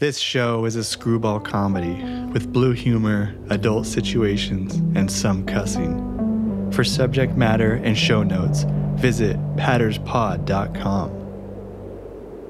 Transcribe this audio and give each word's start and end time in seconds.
This 0.00 0.18
show 0.20 0.64
is 0.64 0.76
a 0.76 0.84
screwball 0.84 1.40
comedy 1.40 2.00
with 2.32 2.52
blue 2.52 2.70
humor, 2.70 3.34
adult 3.50 3.84
situations, 3.84 4.76
and 4.96 5.10
some 5.10 5.44
cussing. 5.44 6.70
For 6.70 6.84
subject 6.84 7.36
matter 7.36 7.80
and 7.82 7.98
show 7.98 8.22
notes, 8.22 8.64
visit 8.94 9.36
patterspod.com. 9.56 11.10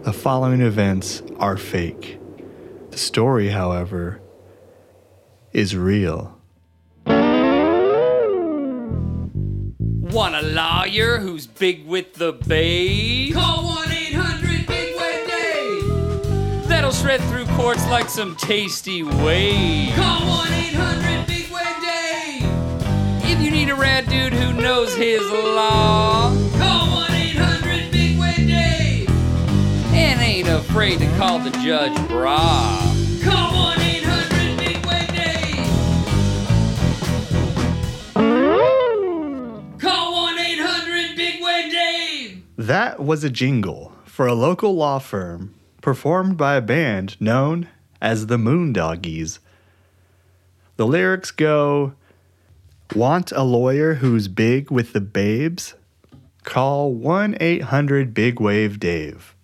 The 0.03 0.13
following 0.13 0.61
events 0.61 1.23
are 1.39 1.57
fake. 1.57 2.21
The 2.91 2.99
story, 2.99 3.49
however, 3.49 4.21
is 5.55 5.75
real. 5.75 6.39
Want 7.07 7.25
a 10.35 10.43
lawyer 10.43 11.17
who's 11.17 11.47
big 11.47 11.87
with 11.87 12.13
the 12.13 12.35
babe? 12.35 13.33
Call 13.33 13.65
1 13.65 13.98
That'll 16.89 17.05
shred 17.05 17.21
through 17.25 17.45
courts 17.55 17.87
like 17.89 18.09
some 18.09 18.35
tasty 18.35 19.03
whey. 19.03 19.93
Call 19.95 20.27
1 20.27 20.53
800 20.55 21.27
Big 21.27 21.51
Wave 21.53 21.83
Dave. 21.83 23.31
If 23.31 23.43
you 23.43 23.51
need 23.51 23.69
a 23.69 23.75
rad 23.75 24.09
dude 24.09 24.33
who 24.33 24.55
knows 24.55 24.95
his 24.95 25.21
law 25.31 26.35
Call 26.57 26.87
1 26.97 27.13
800 27.13 27.93
Big 27.93 28.19
Wave 28.19 28.37
Dave. 28.37 29.11
and 29.93 30.19
ain't 30.23 30.49
afraid 30.49 31.01
to 31.01 31.07
call 31.19 31.39
the 31.39 31.51
judge 31.63 31.95
bra. 32.09 32.81
Call 33.23 33.53
1 33.53 33.81
800 33.81 34.57
Big 34.57 34.87
Wave 34.87 35.09
Dave. 35.15 35.67
Call 39.79 40.13
1 40.23 40.39
800 40.39 41.17
Big 41.17 41.43
Wave 41.43 41.71
Dave. 41.71 42.43
That 42.57 42.99
was 42.99 43.25
a 43.25 43.29
jingle 43.29 43.93
for 44.07 44.27
a 44.27 44.33
local 44.33 44.75
law 44.75 44.99
firm 44.99 45.55
performed 45.81 46.37
by 46.37 46.57
a 46.57 46.61
band 46.61 47.21
known 47.21 47.69
as 48.01 48.27
the 48.27 48.37
Moondoggies. 48.37 49.39
The 50.77 50.87
lyrics 50.87 51.31
go 51.31 51.95
Want 52.95 53.33
a 53.33 53.43
lawyer 53.43 53.95
who's 53.95 54.29
big 54.29 54.71
with 54.71 54.95
the 54.95 55.01
babes? 55.03 55.75
Call 56.45 56.95
1 56.95 57.37
800 57.39 58.15
Big 58.15 58.41
Wave 58.41 58.81
Dave. 58.81 59.35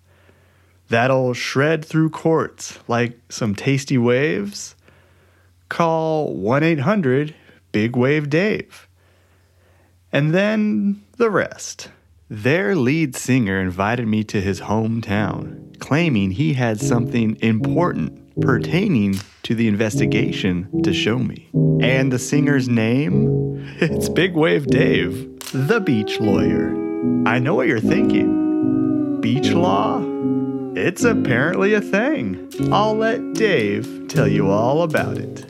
That'll 0.89 1.35
shred 1.35 1.85
through 1.85 2.09
courts 2.09 2.79
like 2.87 3.19
some 3.29 3.53
tasty 3.53 3.99
waves? 3.99 4.75
Call 5.69 6.33
1 6.33 6.63
800 6.63 7.35
Big 7.71 7.95
Wave 7.95 8.31
Dave. 8.31 8.87
And 10.11 10.33
then 10.33 11.03
the 11.17 11.29
rest. 11.29 11.89
Their 12.29 12.75
lead 12.75 13.15
singer 13.15 13.61
invited 13.61 14.07
me 14.07 14.23
to 14.23 14.41
his 14.41 14.61
hometown, 14.61 15.79
claiming 15.79 16.31
he 16.31 16.53
had 16.53 16.81
something 16.81 17.37
important 17.39 18.41
pertaining 18.41 19.19
to 19.43 19.53
the 19.53 19.67
investigation 19.67 20.81
to 20.81 20.91
show 20.91 21.19
me. 21.19 21.51
And 21.81 22.11
the 22.11 22.17
singer's 22.17 22.67
name? 22.67 23.43
It's 23.79 24.09
Big 24.09 24.33
Wave 24.33 24.65
Dave, 24.67 25.39
the 25.51 25.79
beach 25.79 26.19
lawyer. 26.19 26.69
I 27.27 27.37
know 27.39 27.53
what 27.53 27.67
you're 27.67 27.79
thinking. 27.79 29.21
Beach 29.21 29.51
law? 29.51 30.01
It's 30.75 31.03
apparently 31.03 31.73
a 31.73 31.81
thing. 31.81 32.49
I'll 32.71 32.95
let 32.95 33.33
Dave 33.33 34.07
tell 34.07 34.27
you 34.27 34.49
all 34.49 34.81
about 34.81 35.17
it. 35.19 35.45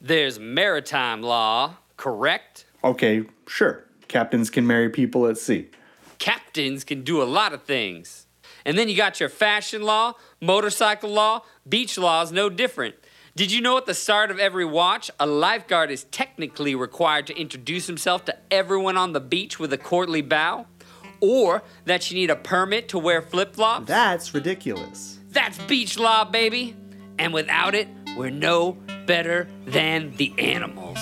There's 0.00 0.38
maritime 0.38 1.22
law, 1.22 1.76
correct? 1.96 2.65
Okay, 2.86 3.24
sure. 3.48 3.84
Captains 4.06 4.48
can 4.48 4.64
marry 4.64 4.88
people 4.88 5.26
at 5.26 5.38
sea. 5.38 5.68
Captains 6.20 6.84
can 6.84 7.02
do 7.02 7.20
a 7.20 7.24
lot 7.24 7.52
of 7.52 7.64
things. 7.64 8.28
And 8.64 8.78
then 8.78 8.88
you 8.88 8.96
got 8.96 9.18
your 9.18 9.28
fashion 9.28 9.82
law, 9.82 10.12
motorcycle 10.40 11.10
law, 11.10 11.42
beach 11.68 11.98
law 11.98 12.22
is 12.22 12.30
no 12.30 12.48
different. 12.48 12.94
Did 13.34 13.50
you 13.50 13.60
know 13.60 13.76
at 13.76 13.86
the 13.86 13.92
start 13.92 14.30
of 14.30 14.38
every 14.38 14.64
watch, 14.64 15.10
a 15.18 15.26
lifeguard 15.26 15.90
is 15.90 16.04
technically 16.04 16.76
required 16.76 17.26
to 17.26 17.36
introduce 17.36 17.88
himself 17.88 18.24
to 18.26 18.36
everyone 18.52 18.96
on 18.96 19.12
the 19.14 19.20
beach 19.20 19.58
with 19.58 19.72
a 19.72 19.78
courtly 19.78 20.22
bow? 20.22 20.66
Or 21.20 21.64
that 21.86 22.08
you 22.08 22.16
need 22.16 22.30
a 22.30 22.36
permit 22.36 22.88
to 22.90 23.00
wear 23.00 23.20
flip 23.20 23.56
flops? 23.56 23.88
That's 23.88 24.32
ridiculous. 24.32 25.18
That's 25.30 25.58
beach 25.64 25.98
law, 25.98 26.24
baby. 26.24 26.76
And 27.18 27.34
without 27.34 27.74
it, 27.74 27.88
we're 28.16 28.30
no 28.30 28.78
better 29.06 29.48
than 29.66 30.12
the 30.12 30.32
animals. 30.38 30.98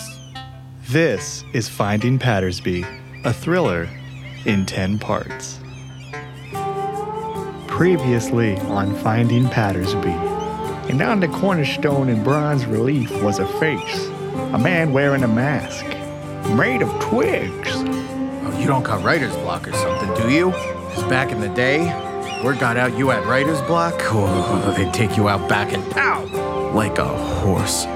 This 0.89 1.45
is 1.53 1.69
Finding 1.69 2.19
Pattersby, 2.19 2.85
a 3.25 3.33
thriller 3.33 3.89
in 4.45 4.67
10 4.67 4.99
parts. 4.99 5.59
Previously 7.67 8.57
on 8.59 8.95
Finding 8.97 9.49
Pattersby, 9.49 10.33
And 10.91 11.01
on 11.01 11.21
the 11.21 11.29
cornerstone 11.29 12.11
in 12.11 12.23
bronze 12.23 12.67
relief 12.67 13.11
was 13.23 13.39
a 13.39 13.47
face, 13.59 14.07
a 14.53 14.59
man 14.59 14.93
wearing 14.93 15.23
a 15.25 15.29
mask, 15.29 15.87
made 16.55 16.83
of 16.83 16.91
twigs. 17.01 17.71
Oh, 17.73 18.57
you 18.61 18.67
don't 18.67 18.83
got 18.83 19.03
writer's 19.03 19.35
block 19.37 19.67
or 19.67 19.73
something, 19.73 20.13
do 20.23 20.31
you? 20.31 20.53
'Cause 20.53 21.05
back 21.05 21.33
in 21.33 21.41
the 21.41 21.49
day, 21.49 21.81
word 22.45 22.59
got 22.59 22.77
out 22.77 22.97
you 22.99 23.09
had 23.09 23.25
writer's 23.25 23.63
block, 23.63 23.95
oh, 24.13 24.75
they'd 24.77 24.93
take 24.93 25.17
you 25.17 25.27
out 25.31 25.49
back 25.49 25.73
and 25.73 25.89
pow, 25.91 26.23
like 26.75 26.99
a 26.99 27.05
horse. 27.07 27.87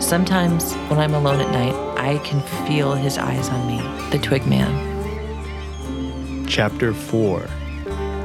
Sometimes 0.00 0.74
when 0.88 1.00
I'm 1.00 1.12
alone 1.12 1.40
at 1.40 1.50
night, 1.50 1.74
I 1.98 2.18
can 2.18 2.40
feel 2.66 2.94
his 2.94 3.18
eyes 3.18 3.48
on 3.48 3.66
me, 3.66 3.78
the 4.10 4.18
twig 4.18 4.46
man. 4.46 6.46
Chapter 6.46 6.94
4 6.94 7.46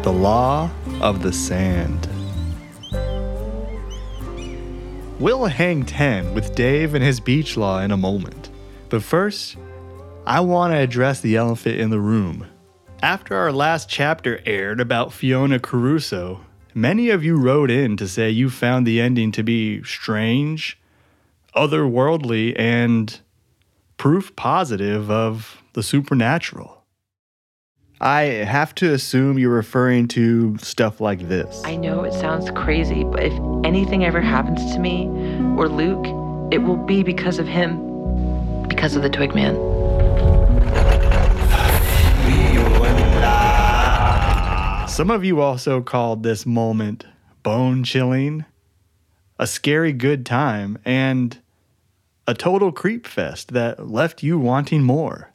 The 0.03 0.13
Law 0.13 0.69
of 1.01 1.23
the 1.23 1.33
Sand. 1.33 2.07
We'll 5.19 5.45
hang 5.45 5.83
10 5.83 6.35
with 6.35 6.53
Dave 6.53 6.93
and 6.93 7.03
his 7.03 7.19
beach 7.19 7.57
law 7.57 7.79
in 7.79 7.91
a 7.91 7.97
moment. 7.97 8.51
But 8.89 9.01
first, 9.01 9.57
I 10.25 10.41
want 10.41 10.73
to 10.73 10.77
address 10.77 11.21
the 11.21 11.37
elephant 11.37 11.79
in 11.79 11.89
the 11.89 11.99
room. 11.99 12.47
After 13.01 13.35
our 13.35 13.51
last 13.51 13.89
chapter 13.89 14.39
aired 14.45 14.79
about 14.79 15.11
Fiona 15.11 15.59
Caruso, 15.59 16.41
many 16.73 17.09
of 17.09 17.23
you 17.23 17.35
wrote 17.35 17.71
in 17.71 17.97
to 17.97 18.07
say 18.07 18.29
you 18.29 18.49
found 18.49 18.85
the 18.85 19.01
ending 19.01 19.31
to 19.33 19.43
be 19.43 19.83
strange, 19.83 20.79
otherworldly, 21.55 22.53
and 22.57 23.19
proof 23.97 24.35
positive 24.35 25.09
of 25.09 25.61
the 25.73 25.83
supernatural. 25.83 26.83
I 28.01 28.23
have 28.23 28.75
to 28.75 28.93
assume 28.93 29.39
you're 29.39 29.53
referring 29.53 30.09
to 30.09 30.57
stuff 30.57 30.99
like 30.99 31.29
this. 31.29 31.61
I 31.63 31.77
know 31.77 32.03
it 32.03 32.13
sounds 32.13 32.51
crazy, 32.51 33.03
but 33.03 33.23
if 33.23 33.33
anything 33.63 34.03
ever 34.03 34.19
happens 34.19 34.73
to 34.73 34.79
me 34.79 35.07
or 35.57 35.69
Luke, 35.69 36.05
it 36.51 36.57
will 36.57 36.75
be 36.75 37.01
because 37.01 37.39
of 37.39 37.47
him, 37.47 38.67
because 38.67 38.95
of 38.95 39.03
the 39.03 39.09
twig 39.09 39.33
man. 39.33 39.55
Some 44.89 45.09
of 45.09 45.23
you 45.23 45.41
also 45.41 45.81
called 45.81 46.23
this 46.23 46.45
moment 46.45 47.05
bone 47.41 47.83
chilling, 47.83 48.45
a 49.39 49.47
scary 49.47 49.91
good 49.91 50.25
time, 50.25 50.77
and 50.85 51.39
a 52.27 52.33
total 52.33 52.71
creep 52.71 53.05
fest 53.05 53.53
that 53.53 53.89
left 53.89 54.23
you 54.23 54.39
wanting 54.39 54.83
more. 54.83 55.33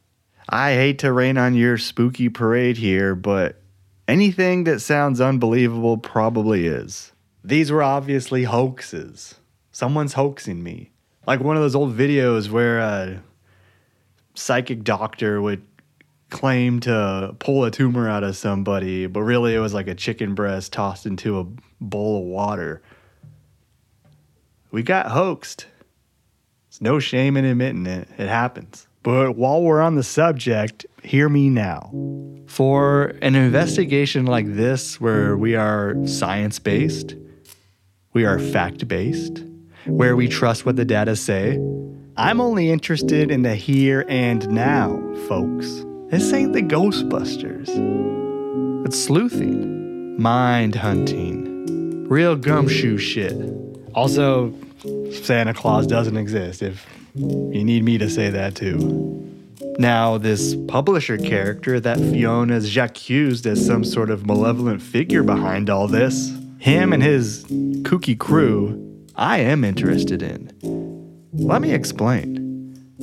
I 0.49 0.73
hate 0.73 0.99
to 1.01 1.13
rain 1.13 1.37
on 1.37 1.55
your 1.55 1.77
spooky 1.77 2.29
parade 2.29 2.79
here, 2.79 3.15
but 3.15 3.61
anything 4.07 4.65
that 4.65 4.81
sounds 4.81 5.21
unbelievable 5.21 5.99
probably 5.99 6.67
is. 6.67 7.13
These 7.45 7.71
were 7.71 7.83
obviously 7.83 8.45
hoaxes. 8.45 9.35
Someone's 9.71 10.15
hoaxing 10.15 10.63
me. 10.63 10.91
Like 11.27 11.41
one 11.41 11.57
of 11.57 11.63
those 11.63 11.75
old 11.75 11.95
videos 11.95 12.49
where 12.49 12.79
a 12.79 13.23
psychic 14.35 14.83
doctor 14.85 15.43
would 15.43 15.63
claim 16.31 16.81
to 16.81 17.35
pull 17.39 17.65
a 17.65 17.71
tumor 17.71 18.09
out 18.09 18.25
of 18.25 18.37
somebody, 18.37 19.07
but 19.07 19.23
really 19.23 19.55
it 19.55 19.61
was 19.61 19.75
like 19.75 19.89
a 19.89 19.95
chicken 19.95 20.35
breast 20.35 20.73
tossed 20.73 21.05
into 21.07 21.39
a 21.39 21.47
bowl 21.81 22.21
of 22.21 22.25
water. 22.25 22.83
We 24.71 24.83
got 24.83 25.11
hoaxed. 25.11 25.67
There's 26.79 26.93
no 26.93 27.01
shame 27.01 27.37
in 27.37 27.45
admitting 27.45 27.87
it. 27.87 28.09
It 28.19 28.29
happens. 28.29 28.87
But 29.03 29.37
while 29.37 29.63
we're 29.63 29.81
on 29.81 29.97
the 29.97 30.05
subject, 30.05 30.87
hear 31.03 31.29
me 31.29 31.51
now. 31.51 31.91
For 32.47 33.17
an 33.21 33.35
investigation 33.35 34.27
like 34.27 34.47
this, 34.55 35.01
where 35.01 35.37
we 35.37 35.57
are 35.57 35.97
science 36.07 36.61
based, 36.61 37.17
we 38.13 38.25
are 38.25 38.39
fact 38.39 38.87
based, 38.87 39.43
where 39.87 40.15
we 40.15 40.29
trust 40.29 40.65
what 40.67 40.77
the 40.77 40.85
data 40.85 41.17
say, 41.17 41.57
I'm 42.17 42.41
only 42.41 42.71
interested 42.71 43.33
in 43.33 43.43
the 43.43 43.57
here 43.57 44.05
and 44.09 44.49
now, 44.49 45.03
folks. 45.27 45.85
This 46.11 46.33
ain't 46.33 46.53
the 46.53 46.63
Ghostbusters. 46.63 47.71
It's 48.87 49.03
sleuthing, 49.03 50.23
mind 50.23 50.77
hunting, 50.77 52.07
real 52.09 52.37
gumshoe 52.37 52.99
shit. 52.99 53.37
Also, 53.95 54.55
Santa 55.23 55.55
Claus 55.55 55.87
doesn't 55.87 56.17
exist 56.17 56.63
if 56.63 56.87
you 57.15 57.65
need 57.65 57.85
me 57.85 57.99
to 57.99 58.09
say 58.09 58.31
that 58.31 58.55
too. 58.55 59.25
Now, 59.79 60.19
this 60.19 60.57
publisher 60.67 61.19
character 61.19 61.81
that 61.81 61.99
Fiona's 61.99 62.77
accused 62.77 63.47
as 63.47 63.65
some 63.65 63.85
sort 63.85 64.11
of 64.11 64.27
malevolent 64.27 64.83
figure 64.83 65.23
behind 65.23 65.71
all 65.71 65.87
this, 65.87 66.33
him 66.59 66.93
and 66.93 67.03
his 67.03 67.45
kooky 67.83 68.19
crew, 68.19 69.07
I 69.15 69.39
am 69.39 69.65
interested 69.65 70.23
in. 70.23 70.51
Let 71.33 71.63
me 71.63 71.73
explain. 71.73 72.45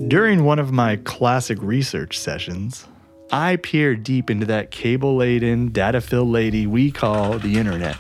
During 0.08 0.44
one 0.44 0.60
of 0.60 0.72
my 0.72 0.98
classic 0.98 1.58
research 1.62 2.20
sessions, 2.20 2.86
I 3.32 3.56
peered 3.56 4.04
deep 4.04 4.30
into 4.30 4.46
that 4.48 4.72
cable 4.72 5.16
laden, 5.16 5.70
data 5.70 6.02
filled 6.02 6.30
lady 6.30 6.68
we 6.68 6.92
call 6.92 7.40
the 7.40 7.58
internet 7.58 7.98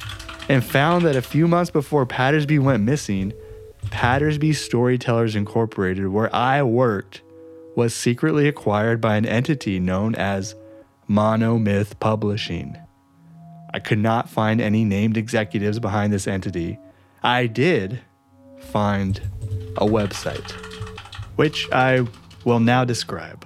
and 0.50 0.64
found 0.64 1.06
that 1.06 1.16
a 1.16 1.22
few 1.22 1.48
months 1.48 1.72
before 1.72 2.06
Pattersby 2.06 2.60
went 2.60 2.84
missing, 2.84 3.34
Pattersby 3.92 4.54
Storytellers 4.54 5.36
Incorporated, 5.36 6.08
where 6.08 6.34
I 6.36 6.64
worked, 6.64 7.22
was 7.76 7.94
secretly 7.94 8.48
acquired 8.48 9.02
by 9.02 9.18
an 9.18 9.26
entity 9.26 9.80
known 9.80 10.16
as 10.16 10.56
Monomyth 11.10 12.00
Publishing. 12.00 12.78
I 13.74 13.80
could 13.80 14.00
not 14.00 14.30
find 14.30 14.62
any 14.62 14.86
named 14.86 15.18
executives 15.18 15.80
behind 15.80 16.14
this 16.14 16.28
entity. 16.28 16.80
I 17.22 17.48
did 17.48 18.00
find 18.60 19.22
a 19.78 19.86
website, 19.86 20.52
which 21.36 21.70
I 21.72 22.08
will 22.46 22.62
now 22.62 22.86
describe. 22.86 23.46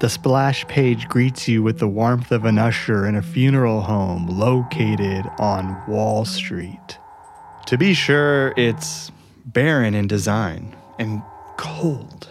The 0.00 0.08
splash 0.08 0.66
page 0.66 1.08
greets 1.08 1.46
you 1.46 1.62
with 1.62 1.78
the 1.78 1.88
warmth 1.88 2.32
of 2.32 2.46
an 2.46 2.58
usher 2.58 3.06
in 3.06 3.16
a 3.16 3.22
funeral 3.22 3.82
home 3.82 4.26
located 4.26 5.30
on 5.38 5.82
Wall 5.86 6.24
Street. 6.24 6.98
To 7.66 7.76
be 7.76 7.92
sure, 7.92 8.54
it's 8.56 9.12
barren 9.44 9.94
in 9.94 10.06
design 10.06 10.76
and 10.98 11.22
cold, 11.56 12.28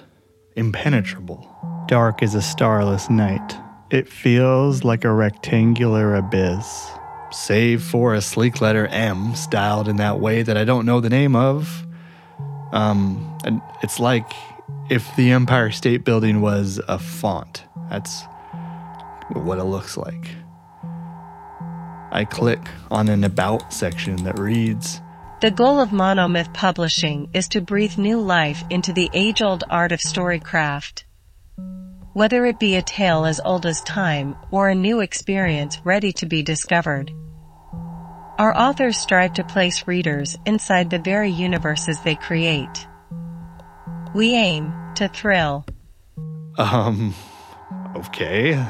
impenetrable. 0.56 1.46
Dark 1.88 2.22
as 2.22 2.36
a 2.36 2.42
starless 2.42 3.10
night. 3.10 3.58
It 3.90 4.08
feels 4.08 4.84
like 4.84 5.04
a 5.04 5.12
rectangular 5.12 6.16
abyss, 6.16 6.92
save 7.32 7.82
for 7.82 8.14
a 8.14 8.22
sleek 8.22 8.62
letter 8.62 8.88
M 8.88 9.36
styled 9.36 9.88
in 9.88 9.98
that 9.98 10.20
way 10.20 10.44
that 10.44 10.58
I 10.58 10.64
don't 10.64 10.86
know 10.86 11.00
the 11.00 11.10
name 11.10 11.36
of. 11.36 11.86
Um, 12.72 13.38
and 13.44 13.62
it's 13.82 14.00
like 14.00 14.32
if 14.90 15.16
the 15.16 15.32
Empire 15.32 15.72
State 15.72 16.04
Building 16.04 16.42
was 16.42 16.80
a 16.88 17.00
font. 17.00 17.64
That's 17.90 18.24
what 19.34 19.58
it 19.58 19.64
looks 19.64 19.98
like. 19.98 20.30
I 22.12 22.26
click 22.26 22.62
on 22.90 23.08
an 23.08 23.24
About 23.24 23.72
section 23.72 24.16
that 24.24 24.40
reads 24.40 25.02
The 25.42 25.52
goal 25.52 25.80
of 25.80 25.92
Monomyth 25.92 26.54
Publishing 26.54 27.30
is 27.34 27.48
to 27.50 27.62
breathe 27.62 27.98
new 27.98 28.20
life 28.20 28.62
into 28.70 28.92
the 28.92 29.10
age 29.14 29.42
old 29.42 29.64
art 29.70 29.94
of 29.94 30.02
storycraft. 30.02 31.06
Whether 32.12 32.46
it 32.46 32.60
be 32.60 32.76
a 32.76 32.82
tale 32.82 33.24
as 33.24 33.40
old 33.46 33.66
as 33.66 33.80
time 33.80 34.36
or 34.52 34.68
a 34.68 34.76
new 34.76 35.00
experience 35.00 35.80
ready 35.86 36.12
to 36.12 36.26
be 36.26 36.44
discovered. 36.44 37.14
Our 38.38 38.54
authors 38.54 38.98
strive 38.98 39.32
to 39.36 39.46
place 39.46 39.88
readers 39.88 40.38
inside 40.46 40.90
the 40.90 41.00
very 41.00 41.32
universes 41.32 42.02
they 42.02 42.16
create. 42.16 42.86
We 44.14 44.36
aim 44.36 44.74
to 44.96 45.08
thrill, 45.08 45.66
Um, 46.58 47.16
okay. 47.96 48.62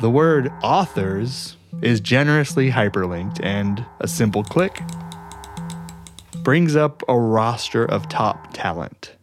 The 0.00 0.08
word 0.08 0.50
authors 0.62 1.58
is 1.82 2.00
generously 2.00 2.70
hyperlinked, 2.70 3.40
and 3.42 3.84
a 4.00 4.08
simple 4.08 4.42
click 4.42 4.80
brings 6.42 6.76
up 6.76 7.02
a 7.08 7.18
roster 7.18 7.84
of 7.84 8.08
top 8.08 8.52
talent. 8.52 9.16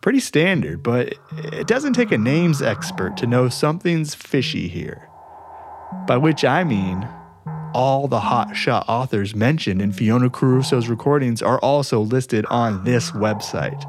Pretty 0.00 0.20
standard, 0.20 0.82
but 0.82 1.14
it 1.36 1.66
doesn't 1.66 1.92
take 1.92 2.10
a 2.10 2.18
names 2.18 2.62
expert 2.62 3.16
to 3.18 3.26
know 3.26 3.48
something's 3.48 4.14
fishy 4.14 4.68
here. 4.68 5.08
By 6.06 6.16
which 6.16 6.44
I 6.44 6.64
mean, 6.64 7.06
all 7.74 8.08
the 8.08 8.20
hotshot 8.20 8.84
authors 8.88 9.34
mentioned 9.34 9.80
in 9.82 9.92
Fiona 9.92 10.30
Caruso's 10.30 10.88
recordings 10.88 11.42
are 11.42 11.58
also 11.58 12.00
listed 12.00 12.46
on 12.46 12.84
this 12.84 13.10
website 13.12 13.84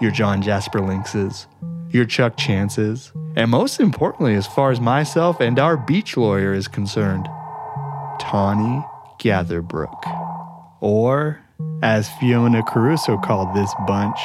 your 0.00 0.10
John 0.10 0.42
Jasper 0.42 0.80
Linkses, 0.80 1.46
your 1.94 2.04
Chuck 2.04 2.36
Chances, 2.36 3.12
and 3.36 3.52
most 3.52 3.78
importantly, 3.78 4.34
as 4.34 4.48
far 4.48 4.72
as 4.72 4.80
myself 4.80 5.40
and 5.40 5.60
our 5.60 5.76
beach 5.76 6.16
lawyer 6.16 6.52
is 6.52 6.66
concerned, 6.66 7.26
Tawny 8.18 8.84
Gatherbrook. 9.20 10.02
Or, 10.80 11.40
as 11.82 12.10
Fiona 12.18 12.64
Caruso 12.64 13.16
called 13.18 13.54
this 13.54 13.72
bunch, 13.86 14.18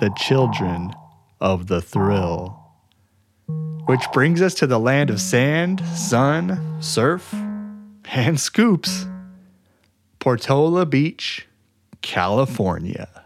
the 0.00 0.12
children 0.18 0.92
of 1.40 1.66
the 1.66 1.80
thrill. 1.80 2.58
Which 3.86 4.02
brings 4.12 4.42
us 4.42 4.52
to 4.54 4.66
the 4.66 4.78
land 4.78 5.08
of 5.08 5.18
sand, 5.18 5.82
sun, 5.96 6.76
surf, 6.82 7.34
and 8.12 8.38
scoops. 8.38 9.06
Portola 10.18 10.84
Beach, 10.84 11.48
California. 12.02 13.21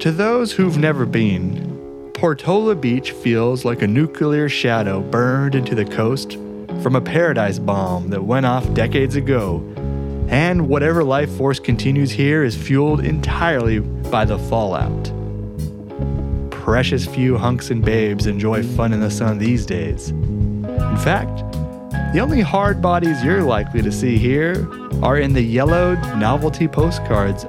To 0.00 0.10
those 0.10 0.50
who've 0.50 0.78
never 0.78 1.04
been, 1.04 2.10
Portola 2.14 2.74
Beach 2.74 3.12
feels 3.12 3.66
like 3.66 3.82
a 3.82 3.86
nuclear 3.86 4.48
shadow 4.48 5.02
burned 5.02 5.54
into 5.54 5.74
the 5.74 5.84
coast 5.84 6.38
from 6.82 6.96
a 6.96 7.02
paradise 7.02 7.58
bomb 7.58 8.08
that 8.08 8.24
went 8.24 8.46
off 8.46 8.72
decades 8.72 9.14
ago. 9.14 9.58
And 10.30 10.68
whatever 10.68 11.04
life 11.04 11.30
force 11.32 11.60
continues 11.60 12.10
here 12.10 12.42
is 12.42 12.56
fueled 12.56 13.04
entirely 13.04 13.80
by 13.80 14.24
the 14.24 14.38
fallout. 14.38 15.12
Precious 16.50 17.04
few 17.04 17.36
hunks 17.36 17.70
and 17.70 17.84
babes 17.84 18.26
enjoy 18.26 18.62
fun 18.62 18.94
in 18.94 19.00
the 19.00 19.10
sun 19.10 19.36
these 19.36 19.66
days. 19.66 20.08
In 20.08 20.96
fact, 20.96 21.40
the 22.14 22.20
only 22.20 22.40
hard 22.40 22.80
bodies 22.80 23.22
you're 23.22 23.42
likely 23.42 23.82
to 23.82 23.92
see 23.92 24.16
here 24.16 24.66
are 25.02 25.18
in 25.18 25.34
the 25.34 25.42
yellowed 25.42 26.00
novelty 26.16 26.68
postcards 26.68 27.44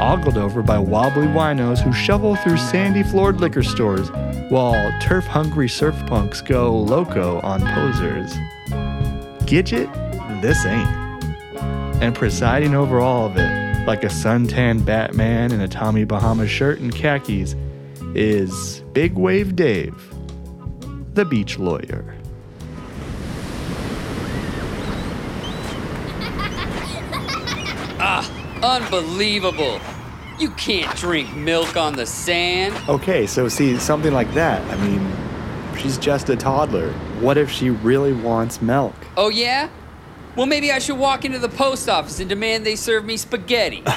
ogled 0.00 0.36
over 0.36 0.62
by 0.62 0.78
wobbly 0.78 1.26
winos 1.26 1.80
who 1.80 1.92
shovel 1.92 2.36
through 2.36 2.56
sandy 2.56 3.02
floored 3.02 3.40
liquor 3.40 3.62
stores 3.62 4.10
while 4.50 4.92
turf 5.00 5.24
hungry 5.24 5.68
surf 5.68 5.94
punks 6.06 6.40
go 6.40 6.76
loco 6.76 7.40
on 7.40 7.60
posers. 7.60 8.32
Gidget, 9.46 9.90
this 10.42 10.64
ain't. 10.64 10.88
And 12.02 12.14
presiding 12.14 12.74
over 12.74 13.00
all 13.00 13.26
of 13.26 13.36
it, 13.36 13.86
like 13.86 14.04
a 14.04 14.08
suntan 14.08 14.84
Batman 14.84 15.52
in 15.52 15.60
a 15.60 15.68
Tommy 15.68 16.04
Bahama 16.04 16.46
shirt 16.46 16.80
and 16.80 16.94
khakis, 16.94 17.54
is 18.14 18.80
Big 18.92 19.14
Wave 19.14 19.56
Dave, 19.56 19.94
the 21.14 21.24
beach 21.24 21.58
lawyer. 21.58 22.16
Unbelievable. 28.62 29.80
You 30.38 30.50
can't 30.50 30.96
drink 30.96 31.34
milk 31.36 31.76
on 31.76 31.94
the 31.94 32.06
sand. 32.06 32.74
Okay, 32.88 33.26
so 33.26 33.48
see, 33.48 33.76
something 33.78 34.12
like 34.12 34.32
that. 34.34 34.62
I 34.70 34.76
mean, 34.86 35.12
she's 35.76 35.98
just 35.98 36.28
a 36.30 36.36
toddler. 36.36 36.92
What 37.20 37.36
if 37.36 37.50
she 37.50 37.70
really 37.70 38.12
wants 38.12 38.62
milk? 38.62 38.94
Oh, 39.16 39.28
yeah? 39.28 39.68
Well, 40.36 40.46
maybe 40.46 40.72
I 40.72 40.78
should 40.78 40.96
walk 40.96 41.24
into 41.24 41.38
the 41.38 41.48
post 41.48 41.88
office 41.88 42.18
and 42.20 42.28
demand 42.28 42.64
they 42.64 42.76
serve 42.76 43.04
me 43.04 43.16
spaghetti. 43.16 43.82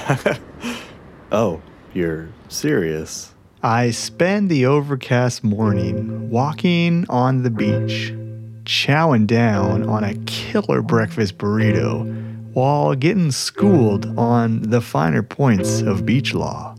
Oh, 1.32 1.62
you're 1.94 2.30
serious? 2.50 3.34
I 3.64 3.90
spend 3.92 4.50
the 4.50 4.68
overcast 4.68 5.44
morning 5.44 6.30
walking 6.30 7.06
on 7.10 7.42
the 7.42 7.50
beach, 7.50 8.14
chowing 8.64 9.26
down 9.26 9.84
on 9.90 10.04
a 10.04 10.14
killer 10.26 10.82
breakfast 10.82 11.38
burrito 11.38 12.06
while 12.56 12.96
getting 12.96 13.32
schooled 13.32 14.18
on 14.18 14.62
the 14.62 14.80
finer 14.80 15.22
points 15.22 15.82
of 15.82 16.06
beach 16.06 16.34
law. 16.34 16.74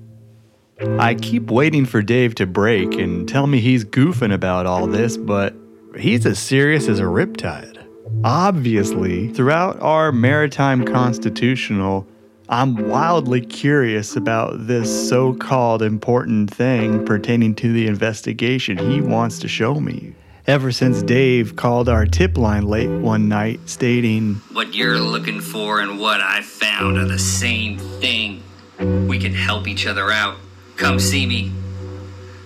I 0.98 1.14
keep 1.14 1.50
waiting 1.50 1.84
for 1.84 2.00
Dave 2.00 2.34
to 2.36 2.46
break 2.46 2.94
and 2.94 3.28
tell 3.28 3.46
me 3.46 3.60
he's 3.60 3.84
goofing 3.84 4.32
about 4.32 4.64
all 4.64 4.86
this, 4.86 5.18
but 5.18 5.54
he's 5.98 6.24
as 6.24 6.38
serious 6.38 6.88
as 6.88 6.98
a 6.98 7.04
riptide. 7.04 7.86
Obviously, 8.24 9.28
throughout 9.34 9.78
our 9.82 10.12
maritime 10.12 10.82
constitutional, 10.82 12.06
I'm 12.48 12.88
wildly 12.88 13.42
curious 13.42 14.16
about 14.16 14.66
this 14.66 15.08
so 15.10 15.34
called 15.34 15.82
important 15.82 16.54
thing 16.54 17.04
pertaining 17.04 17.54
to 17.56 17.70
the 17.70 17.86
investigation 17.86 18.78
he 18.78 19.02
wants 19.02 19.38
to 19.40 19.48
show 19.48 19.74
me. 19.74 20.14
Ever 20.46 20.70
since 20.70 21.02
Dave 21.02 21.56
called 21.56 21.88
our 21.88 22.06
tip 22.06 22.38
line 22.38 22.68
late 22.68 22.88
one 22.88 23.28
night 23.28 23.58
stating, 23.68 24.36
What 24.52 24.76
you're 24.76 25.00
looking 25.00 25.40
for 25.40 25.80
and 25.80 25.98
what 25.98 26.20
I 26.20 26.40
found 26.40 26.98
are 26.98 27.04
the 27.04 27.18
same 27.18 27.78
thing. 27.78 28.44
We 28.78 29.18
can 29.18 29.34
help 29.34 29.66
each 29.66 29.88
other 29.88 30.12
out. 30.12 30.36
Come 30.76 31.00
see 31.00 31.26
me. 31.26 31.50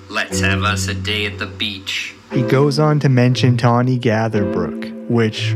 Let's 0.08 0.40
have 0.40 0.62
us 0.62 0.88
a 0.88 0.94
day 0.94 1.26
at 1.26 1.38
the 1.38 1.44
beach. 1.46 2.14
he 2.32 2.40
goes 2.40 2.78
on 2.78 3.00
to 3.00 3.10
mention 3.10 3.58
Tawny 3.58 3.98
Gatherbrook, 3.98 5.08
which 5.08 5.54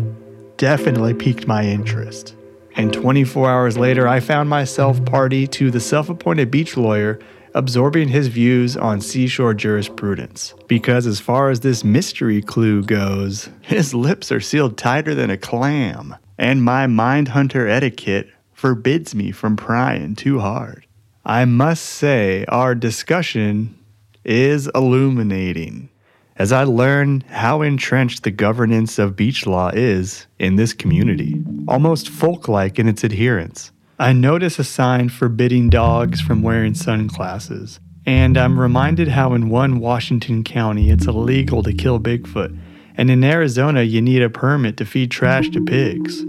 definitely 0.58 1.14
piqued 1.14 1.46
my 1.46 1.64
interest. 1.64 2.34
And 2.76 2.92
24 2.92 3.50
hours 3.50 3.78
later, 3.78 4.06
I 4.06 4.20
found 4.20 4.50
myself 4.50 5.02
party 5.06 5.46
to 5.46 5.70
the 5.70 5.80
self 5.80 6.10
appointed 6.10 6.50
beach 6.50 6.76
lawyer 6.76 7.20
absorbing 7.54 8.08
his 8.08 8.28
views 8.28 8.76
on 8.76 9.00
seashore 9.00 9.54
jurisprudence. 9.54 10.54
Because 10.66 11.06
as 11.06 11.20
far 11.20 11.50
as 11.50 11.60
this 11.60 11.84
mystery 11.84 12.42
clue 12.42 12.82
goes, 12.82 13.48
his 13.62 13.94
lips 13.94 14.32
are 14.32 14.40
sealed 14.40 14.76
tighter 14.76 15.14
than 15.14 15.30
a 15.30 15.36
clam, 15.36 16.16
and 16.38 16.62
my 16.62 16.86
mind 16.86 17.28
hunter 17.28 17.68
etiquette 17.68 18.28
forbids 18.52 19.14
me 19.14 19.30
from 19.30 19.56
prying 19.56 20.14
too 20.14 20.40
hard. 20.40 20.86
I 21.24 21.44
must 21.44 21.84
say, 21.84 22.44
our 22.48 22.74
discussion 22.74 23.78
is 24.24 24.68
illuminating 24.74 25.88
as 26.36 26.52
I 26.52 26.64
learn 26.64 27.22
how 27.28 27.62
entrenched 27.62 28.24
the 28.24 28.30
governance 28.30 28.98
of 28.98 29.16
beach 29.16 29.46
law 29.46 29.70
is 29.72 30.26
in 30.38 30.56
this 30.56 30.72
community, 30.72 31.42
almost 31.68 32.08
folk 32.08 32.48
like 32.48 32.78
in 32.78 32.88
its 32.88 33.04
adherence. 33.04 33.70
I 33.98 34.12
notice 34.12 34.58
a 34.58 34.64
sign 34.64 35.08
forbidding 35.08 35.70
dogs 35.70 36.20
from 36.20 36.42
wearing 36.42 36.74
sunglasses, 36.74 37.78
and 38.04 38.36
I'm 38.36 38.58
reminded 38.58 39.06
how 39.06 39.34
in 39.34 39.50
one 39.50 39.78
Washington 39.78 40.42
county 40.42 40.90
it's 40.90 41.06
illegal 41.06 41.62
to 41.62 41.72
kill 41.72 42.00
Bigfoot, 42.00 42.58
and 42.96 43.08
in 43.08 43.22
Arizona 43.22 43.82
you 43.82 44.02
need 44.02 44.20
a 44.20 44.28
permit 44.28 44.76
to 44.78 44.84
feed 44.84 45.12
trash 45.12 45.48
to 45.50 45.64
pigs. 45.64 46.24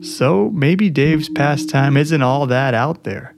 So 0.00 0.50
maybe 0.50 0.90
Dave's 0.90 1.28
pastime 1.28 1.96
isn't 1.96 2.22
all 2.22 2.46
that 2.46 2.72
out 2.72 3.02
there. 3.02 3.34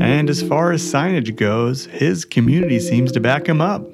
And 0.00 0.28
as 0.28 0.42
far 0.42 0.72
as 0.72 0.82
signage 0.82 1.36
goes, 1.36 1.84
his 1.86 2.24
community 2.24 2.80
seems 2.80 3.12
to 3.12 3.20
back 3.20 3.48
him 3.48 3.60
up. 3.60 3.86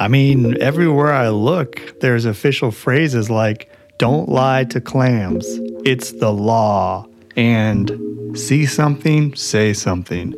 I 0.00 0.08
mean, 0.08 0.60
everywhere 0.60 1.12
I 1.12 1.28
look, 1.28 2.00
there's 2.00 2.24
official 2.24 2.72
phrases 2.72 3.30
like, 3.30 3.70
don't 3.98 4.28
lie 4.28 4.64
to 4.64 4.80
clams, 4.80 5.46
it's 5.84 6.10
the 6.12 6.32
law, 6.32 7.06
and 7.38 8.36
see 8.36 8.66
something, 8.66 9.32
say 9.36 9.72
something, 9.72 10.34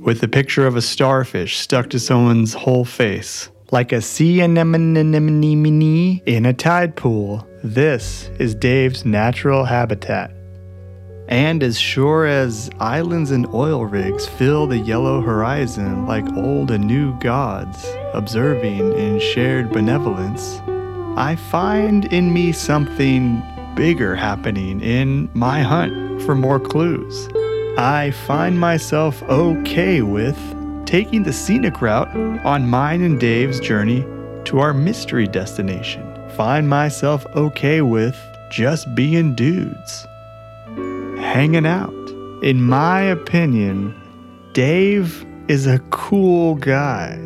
with 0.00 0.20
the 0.20 0.28
picture 0.28 0.64
of 0.64 0.76
a 0.76 0.80
starfish 0.80 1.58
stuck 1.58 1.90
to 1.90 1.98
someone's 1.98 2.54
whole 2.54 2.84
face. 2.84 3.50
Like 3.72 3.90
a 3.90 4.00
sea 4.00 4.40
anemone 4.40 4.96
in 6.24 6.46
a 6.46 6.52
tide 6.52 6.94
pool, 6.94 7.44
this 7.64 8.30
is 8.38 8.54
Dave's 8.54 9.04
natural 9.04 9.64
habitat. 9.64 10.30
And 11.26 11.64
as 11.64 11.80
sure 11.80 12.26
as 12.26 12.70
islands 12.78 13.32
and 13.32 13.52
oil 13.52 13.84
rigs 13.84 14.28
fill 14.28 14.68
the 14.68 14.78
yellow 14.78 15.20
horizon 15.20 16.06
like 16.06 16.28
old 16.36 16.70
and 16.70 16.86
new 16.86 17.18
gods, 17.18 17.84
observing 18.14 18.96
in 18.96 19.18
shared 19.18 19.72
benevolence, 19.72 20.60
I 21.18 21.34
find 21.50 22.04
in 22.12 22.32
me 22.32 22.52
something 22.52 23.42
bigger 23.76 24.16
happening 24.16 24.80
in 24.80 25.30
my 25.34 25.60
hunt 25.60 26.20
for 26.22 26.34
more 26.34 26.58
clues. 26.58 27.28
I 27.78 28.12
find 28.26 28.58
myself 28.58 29.22
okay 29.24 30.02
with 30.02 30.38
taking 30.86 31.22
the 31.22 31.32
scenic 31.32 31.80
route 31.82 32.08
on 32.44 32.68
mine 32.68 33.02
and 33.02 33.20
Dave's 33.20 33.60
journey 33.60 34.00
to 34.46 34.60
our 34.60 34.72
mystery 34.72 35.28
destination. 35.28 36.02
Find 36.36 36.68
myself 36.68 37.26
okay 37.36 37.82
with 37.82 38.16
just 38.50 38.92
being 38.94 39.34
dudes 39.34 40.06
hanging 41.18 41.66
out. 41.66 41.92
In 42.42 42.62
my 42.62 43.00
opinion, 43.00 43.94
Dave 44.52 45.26
is 45.48 45.66
a 45.66 45.80
cool 45.90 46.54
guy. 46.54 47.18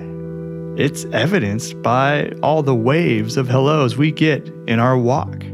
It's 0.76 1.04
evidenced 1.12 1.80
by 1.82 2.32
all 2.42 2.62
the 2.62 2.74
waves 2.74 3.36
of 3.36 3.48
hellos 3.48 3.96
we 3.96 4.10
get 4.10 4.48
in 4.66 4.80
our 4.80 4.98
walk. 4.98 5.44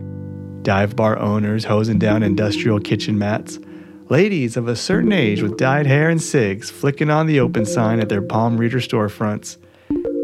Dive 0.67 0.97
bar 0.97 1.17
owners 1.21 1.65
hosing 1.65 2.01
down 2.01 2.25
industrial 2.25 2.81
kitchen 2.81 3.17
mats, 3.17 3.61
ladies 4.09 4.57
of 4.57 4.67
a 4.67 4.75
certain 4.75 5.13
age 5.13 5.41
with 5.41 5.59
dyed 5.59 5.87
hair 5.87 6.11
and 6.11 6.21
cigs 6.21 6.73
flicking 6.73 7.09
on 7.09 7.29
the 7.29 7.39
open 7.39 7.65
sign 7.65 8.01
at 8.01 8.09
their 8.09 8.21
palm 8.21 8.57
reader 8.57 8.79
storefronts, 8.79 9.59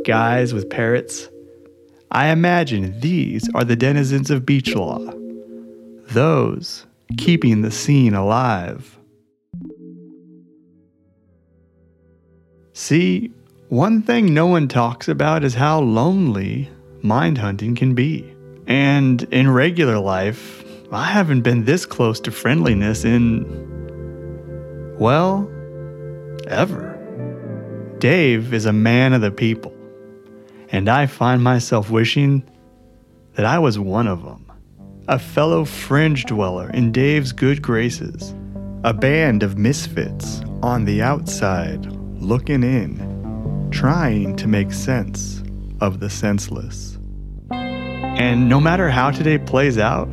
guys 0.04 0.52
with 0.52 0.68
parrots. 0.68 1.28
I 2.10 2.30
imagine 2.30 2.98
these 2.98 3.48
are 3.54 3.62
the 3.62 3.76
denizens 3.76 4.32
of 4.32 4.44
beach 4.44 4.74
law. 4.74 4.98
Those 6.08 6.86
keeping 7.16 7.62
the 7.62 7.70
scene 7.70 8.12
alive. 8.12 8.98
See, 12.72 13.30
one 13.68 14.02
thing 14.02 14.34
no 14.34 14.48
one 14.48 14.66
talks 14.66 15.06
about 15.06 15.44
is 15.44 15.54
how 15.54 15.82
lonely 15.82 16.68
mind 17.00 17.38
hunting 17.38 17.76
can 17.76 17.94
be. 17.94 18.31
And 18.72 19.24
in 19.24 19.50
regular 19.50 19.98
life, 19.98 20.64
I 20.90 21.04
haven't 21.04 21.42
been 21.42 21.66
this 21.66 21.84
close 21.84 22.18
to 22.20 22.30
friendliness 22.30 23.04
in, 23.04 23.44
well, 24.98 25.46
ever. 26.46 26.98
Dave 27.98 28.54
is 28.54 28.64
a 28.64 28.72
man 28.72 29.12
of 29.12 29.20
the 29.20 29.30
people, 29.30 29.74
and 30.70 30.88
I 30.88 31.04
find 31.04 31.42
myself 31.42 31.90
wishing 31.90 32.48
that 33.34 33.44
I 33.44 33.58
was 33.58 33.78
one 33.78 34.06
of 34.06 34.24
them 34.24 34.50
a 35.06 35.18
fellow 35.18 35.66
fringe 35.66 36.24
dweller 36.24 36.70
in 36.70 36.92
Dave's 36.92 37.32
good 37.32 37.60
graces, 37.60 38.34
a 38.84 38.94
band 38.94 39.42
of 39.42 39.58
misfits 39.58 40.40
on 40.62 40.86
the 40.86 41.02
outside 41.02 41.84
looking 42.22 42.62
in, 42.62 43.68
trying 43.70 44.34
to 44.36 44.48
make 44.48 44.72
sense 44.72 45.42
of 45.82 46.00
the 46.00 46.08
senseless. 46.08 46.91
And 48.22 48.48
no 48.48 48.60
matter 48.60 48.88
how 48.88 49.10
today 49.10 49.36
plays 49.36 49.78
out, 49.78 50.08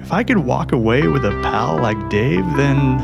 if 0.00 0.12
I 0.12 0.24
could 0.24 0.38
walk 0.38 0.72
away 0.72 1.06
with 1.06 1.24
a 1.24 1.30
pal 1.40 1.76
like 1.76 2.10
Dave, 2.10 2.44
then 2.56 2.98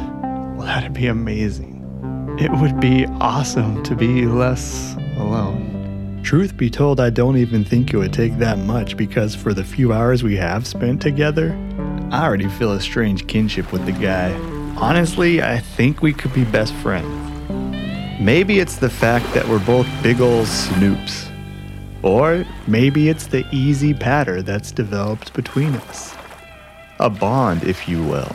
that'd 0.59 0.93
be 0.93 1.07
amazing. 1.07 2.37
It 2.37 2.51
would 2.61 2.81
be 2.81 3.07
awesome 3.21 3.81
to 3.85 3.95
be 3.95 4.27
less 4.27 4.97
alone. 5.19 6.21
Truth 6.25 6.57
be 6.57 6.69
told, 6.69 6.99
I 6.99 7.11
don't 7.11 7.37
even 7.37 7.65
think 7.65 7.95
it 7.95 7.97
would 7.97 8.13
take 8.13 8.39
that 8.39 8.59
much 8.59 8.97
because 8.97 9.37
for 9.37 9.55
the 9.55 9.63
few 9.63 9.93
hours 9.93 10.25
we 10.25 10.35
have 10.39 10.67
spent 10.67 11.01
together, 11.01 11.57
I 12.11 12.25
already 12.25 12.49
feel 12.49 12.73
a 12.73 12.81
strange 12.81 13.29
kinship 13.29 13.71
with 13.71 13.87
the 13.87 13.93
guy. 13.93 14.33
Honestly, 14.77 15.41
I 15.41 15.61
think 15.61 16.03
we 16.03 16.13
could 16.13 16.35
be 16.35 16.43
best 16.43 16.75
friends. 16.75 17.09
Maybe 18.21 18.59
it's 18.59 18.79
the 18.79 18.91
fact 18.91 19.33
that 19.33 19.47
we're 19.47 19.65
both 19.65 19.87
big 20.03 20.21
ol' 20.21 20.43
snoops. 20.43 21.30
Or 22.03 22.45
maybe 22.67 23.09
it's 23.09 23.27
the 23.27 23.47
easy 23.53 23.95
patter 23.95 24.43
that's 24.43 24.73
developed 24.73 25.33
between 25.35 25.75
us. 25.75 26.15
A 26.99 27.11
bond, 27.11 27.65
if 27.65 27.89
you 27.89 28.03
will. 28.03 28.35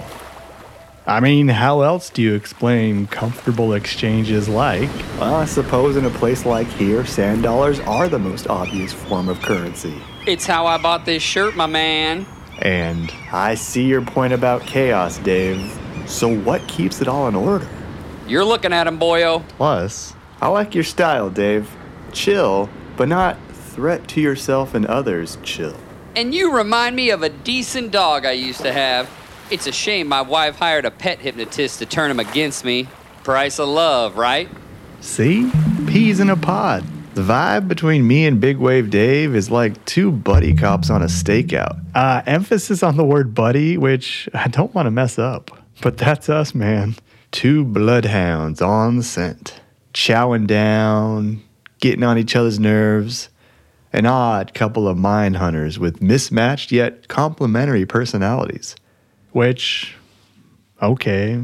I 1.08 1.20
mean, 1.20 1.48
how 1.48 1.82
else 1.82 2.10
do 2.10 2.24
you 2.24 2.34
explain 2.34 3.06
comfortable 3.06 3.74
exchanges 3.74 4.50
like? 4.50 4.90
Well, 5.20 5.36
I 5.36 5.46
suppose 5.46 5.98
in 5.98 6.06
a 6.06 6.10
place 6.10 6.48
like 6.48 6.68
here, 6.68 7.06
sand 7.06 7.44
dollars 7.44 7.80
are 7.82 8.08
the 8.10 8.18
most 8.18 8.48
obvious 8.48 8.92
form 8.92 9.30
of 9.30 9.40
currency. 9.42 9.94
It's 10.26 10.48
how 10.48 10.66
I 10.66 10.80
bought 10.80 11.06
this 11.06 11.22
shirt, 11.22 11.56
my 11.56 11.68
man. 11.68 12.26
And 12.60 13.14
I 13.32 13.54
see 13.54 13.86
your 13.86 14.02
point 14.02 14.34
about 14.34 14.64
chaos, 14.64 15.20
Dave. 15.20 15.80
So 16.08 16.36
what 16.40 16.68
keeps 16.68 17.02
it 17.02 17.08
all 17.08 17.28
in 17.28 17.36
order? 17.36 17.68
You're 18.28 18.46
looking 18.46 18.74
at 18.74 18.88
him, 18.88 19.00
boyo. 19.00 19.48
Plus, 19.50 20.16
I 20.42 20.48
like 20.48 20.74
your 20.74 20.84
style, 20.84 21.30
Dave. 21.30 21.70
Chill, 22.14 22.68
but 22.98 23.08
not 23.08 23.38
threat 23.76 24.08
to 24.08 24.22
yourself 24.22 24.74
and 24.74 24.86
others 24.86 25.38
chill. 25.44 25.76
And 26.16 26.34
you 26.34 26.56
remind 26.56 26.96
me 26.96 27.10
of 27.10 27.24
a 27.24 27.30
decent 27.30 27.92
dog 27.92 28.26
I 28.26 28.32
used 28.32 28.62
to 28.62 28.72
have. 28.72 29.10
It's 29.52 29.68
a 29.68 29.74
shame 29.74 30.08
my 30.08 30.22
wife 30.22 30.56
hired 30.56 30.86
a 30.86 30.92
pet 30.92 31.20
hypnotist 31.20 31.80
to 31.80 31.86
turn 31.86 32.10
him 32.10 32.22
against 32.22 32.64
me. 32.64 32.88
Price 33.26 33.60
of 33.60 33.68
love, 33.68 34.16
right? 34.16 34.48
See? 35.02 35.52
Peas 35.88 36.22
in 36.22 36.30
a 36.30 36.38
pod. 36.38 36.86
The 37.16 37.22
vibe 37.22 37.68
between 37.68 38.08
me 38.08 38.26
and 38.26 38.40
Big 38.40 38.58
Wave 38.58 38.90
Dave 38.90 39.36
is 39.36 39.52
like 39.52 39.84
two 39.86 40.10
buddy 40.10 40.56
cops 40.56 40.90
on 40.90 41.02
a 41.02 41.06
stakeout. 41.06 41.78
Uh, 41.94 42.22
emphasis 42.26 42.82
on 42.82 42.96
the 42.96 43.04
word 43.04 43.36
buddy, 43.36 43.78
which 43.78 44.30
I 44.34 44.48
don't 44.48 44.74
want 44.74 44.86
to 44.86 44.92
mess 44.92 45.20
up. 45.20 45.52
But 45.82 45.98
that's 45.98 46.30
us, 46.30 46.56
man. 46.56 46.96
Two 47.32 47.66
bloodhounds 47.66 48.62
on 48.62 48.98
the 48.98 49.04
scent, 49.04 49.60
chowing 49.94 50.48
down, 50.48 51.44
getting 51.82 52.04
on 52.04 52.18
each 52.18 52.38
other's 52.38 52.60
nerves. 52.60 53.30
An 53.96 54.06
odd 54.06 54.54
couple 54.54 54.90
of 54.90 54.98
mind 54.98 55.38
hunters 55.38 55.80
with 55.80 56.02
mismatched 56.02 56.70
yet 56.70 57.08
complementary 57.08 57.86
personalities. 57.86 58.76
Which, 59.32 59.96
okay, 60.82 61.42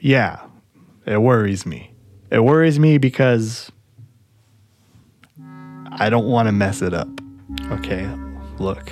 yeah, 0.00 0.40
it 1.04 1.20
worries 1.20 1.66
me. 1.66 1.92
It 2.30 2.42
worries 2.44 2.78
me 2.78 2.96
because 2.96 3.70
I 5.90 6.08
don't 6.08 6.24
want 6.24 6.48
to 6.48 6.52
mess 6.52 6.80
it 6.80 6.94
up. 6.94 7.10
Okay, 7.70 8.08
look. 8.58 8.90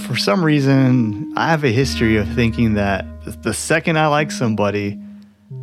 For 0.00 0.14
some 0.14 0.44
reason, 0.44 1.32
I 1.38 1.48
have 1.48 1.64
a 1.64 1.72
history 1.72 2.18
of 2.18 2.28
thinking 2.34 2.74
that 2.74 3.06
the 3.42 3.54
second 3.54 3.98
I 3.98 4.08
like 4.08 4.30
somebody, 4.30 5.00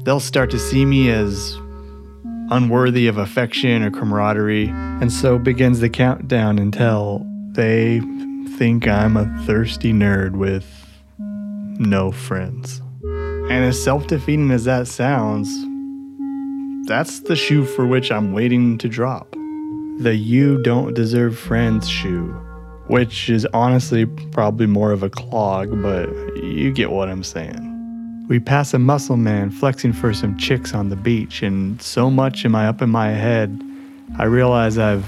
they'll 0.06 0.20
start 0.20 0.50
to 0.50 0.60
see 0.60 0.86
me 0.86 1.12
as 1.12 1.61
unworthy 2.52 3.08
of 3.08 3.18
affection 3.18 3.82
or 3.82 3.90
camaraderie, 3.90 4.68
and 4.70 5.12
so 5.12 5.40
begins 5.40 5.80
the 5.80 5.90
countdown 5.90 6.60
until 6.60 7.26
they 7.54 8.02
think 8.58 8.88
I'm 8.88 9.18
a 9.18 9.26
thirsty 9.46 9.94
nerd 9.94 10.34
with 10.34 10.66
no 11.18 12.12
friends. 12.12 12.82
And 13.04 13.66
as 13.66 13.82
self 13.82 14.08
defeating 14.08 14.52
as 14.52 14.66
that 14.66 14.88
sounds, 14.88 15.50
that's 16.88 17.22
the 17.22 17.36
shoe 17.36 17.66
for 17.66 17.88
which 17.88 18.12
I'm 18.12 18.34
waiting 18.34 18.78
to 18.80 18.90
drop. 18.90 19.32
The 20.00 20.16
you 20.16 20.62
don't 20.62 20.94
deserve 20.94 21.38
friends 21.38 21.90
shoe, 21.90 22.28
which 22.88 23.30
is 23.30 23.48
honestly 23.54 24.06
probably 24.06 24.68
more 24.68 24.92
of 24.92 25.04
a 25.04 25.10
clog, 25.10 25.82
but 25.82 26.10
you 26.38 26.72
get 26.72 26.92
what 26.92 27.10
I'm 27.10 27.24
saying. 27.24 27.71
We 28.32 28.40
pass 28.40 28.74
a 28.74 28.80
muscle 28.80 29.18
man 29.18 29.52
flexing 29.52 29.92
for 29.92 30.14
some 30.14 30.38
chicks 30.38 30.74
on 30.74 30.88
the 30.88 30.96
beach, 30.96 31.44
and 31.44 31.82
so 31.82 32.10
much 32.10 32.46
am 32.46 32.56
I 32.56 32.66
up 32.66 32.82
in 32.82 32.90
my 32.90 33.10
head, 33.10 33.62
I 34.18 34.24
realize 34.24 34.78
I've 34.78 35.06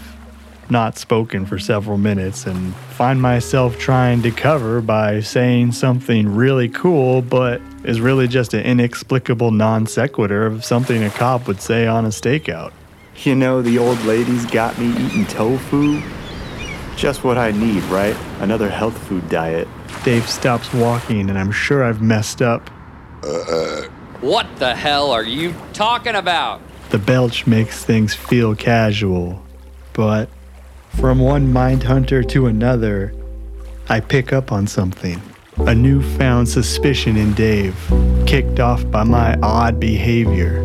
not 0.70 0.98
spoken 0.98 1.46
for 1.46 1.58
several 1.58 1.98
minutes 1.98 2.46
and 2.46 2.76
find 2.76 3.22
myself 3.22 3.80
trying 3.80 4.24
to 4.24 4.32
cover 4.32 4.82
by 4.82 5.22
saying 5.22 5.72
something 5.72 6.36
really 6.36 6.68
cool, 6.68 7.22
but 7.22 7.62
is 7.86 8.02
really 8.02 8.28
just 8.28 8.54
an 8.54 8.66
inexplicable 8.66 9.52
non 9.52 9.88
sequitur 9.88 10.46
of 10.46 10.66
something 10.66 11.02
a 11.02 11.10
cop 11.10 11.48
would 11.48 11.62
say 11.62 11.88
on 11.88 12.04
a 12.04 12.10
stakeout. 12.10 12.74
You 13.24 13.36
know, 13.36 13.62
the 13.62 13.78
old 13.78 14.02
lady's 14.04 14.46
got 14.48 14.78
me 14.78 14.90
eating 15.02 15.26
tofu. 15.28 16.02
Just 16.98 17.24
what 17.24 17.38
I 17.38 17.52
need, 17.52 17.84
right? 17.84 18.18
Another 18.42 18.70
health 18.70 18.98
food 19.08 19.30
diet. 19.30 19.70
Dave 20.04 20.30
stops 20.30 20.74
walking, 20.74 21.30
and 21.30 21.40
I'm 21.40 21.54
sure 21.54 21.86
I've 21.86 22.02
messed 22.02 22.42
up. 22.42 22.70
Uh, 23.24 23.30
uh. 23.30 23.82
What 24.22 24.48
the 24.58 24.76
hell 24.76 25.12
are 25.12 25.24
you 25.24 25.54
talking 25.74 26.16
about? 26.16 26.62
The 26.90 27.00
belch 27.00 27.48
makes 27.48 27.84
things 27.84 28.14
feel 28.14 28.56
casual, 28.56 29.44
but 29.94 30.30
from 31.00 31.20
one 31.20 31.52
mind 31.52 31.84
hunter 31.84 32.24
to 32.24 32.48
another, 32.48 33.14
I 33.90 34.00
pick 34.00 34.32
up 34.32 34.52
on 34.52 34.68
something. 34.68 35.22
A 35.58 35.76
newfound 35.76 36.50
suspicion 36.50 37.18
in 37.18 37.34
Dave, 37.34 37.76
kicked 38.26 38.60
off 38.60 38.90
by 38.90 39.04
my 39.04 39.36
odd 39.42 39.80
behavior. 39.80 40.62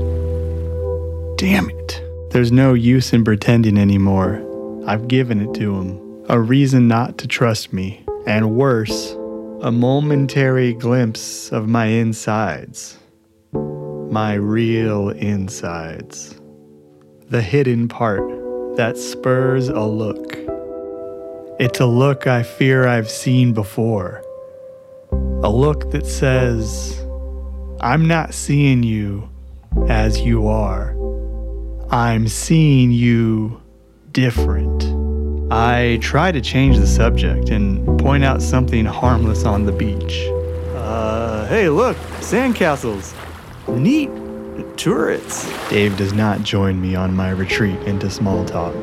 Damn 1.37 1.71
it. 1.71 2.03
There's 2.31 2.53
no 2.53 2.75
use 2.75 3.12
in 3.12 3.25
pretending 3.25 3.79
anymore. 3.79 4.45
I've 4.87 5.09
given 5.09 5.41
it 5.41 5.55
to 5.55 5.77
him. 5.77 6.25
A 6.29 6.41
reason 6.41 6.88
not 6.88 7.19
to 7.19 7.27
trust 7.27 7.73
me. 7.73 8.05
And 8.27 8.55
worse, 8.57 9.15
a 9.61 9.73
momentary 9.73 10.73
glimpse 10.73 11.50
of 11.50 11.69
my 11.69 11.87
insides. 11.87 12.97
My 13.53 14.35
real 14.35 15.09
insides. 15.09 16.41
The 17.31 17.43
hidden 17.43 17.88
part 17.88 18.23
that 18.77 18.97
spurs 18.97 19.69
a 19.69 19.81
look. 19.81 20.37
It's 21.59 21.81
a 21.81 21.87
look 21.87 22.29
I 22.29 22.45
fear 22.45 22.87
I've 22.87 23.11
seen 23.11 23.53
before. 23.53 24.23
A 25.43 25.50
look 25.50 25.91
that 25.91 26.07
says, 26.07 27.05
I'm 27.81 28.07
not 28.07 28.35
seeing 28.35 28.85
you 28.85 29.29
as 29.88 30.21
you 30.21 30.47
are. 30.47 30.95
I'm 31.91 32.29
seeing 32.29 32.93
you 32.93 33.61
different. 34.12 34.85
I 35.50 35.99
try 36.00 36.31
to 36.31 36.41
change 36.41 36.79
the 36.79 36.87
subject 36.87 37.49
and 37.49 37.88
point 37.99 38.25
out 38.25 38.40
something 38.40 38.85
harmless 38.85 39.45
on 39.45 39.64
the 39.64 39.73
beach. 39.73 40.26
Uh, 40.75 41.47
hey, 41.49 41.69
look, 41.69 41.97
sandcastles. 42.21 43.14
Neat. 43.69 44.11
Turrets. 44.76 45.49
Dave 45.71 45.97
does 45.97 46.12
not 46.12 46.43
join 46.43 46.81
me 46.81 46.95
on 46.95 47.14
my 47.14 47.31
retreat 47.31 47.78
into 47.81 48.09
small 48.11 48.45
talk. 48.45 48.75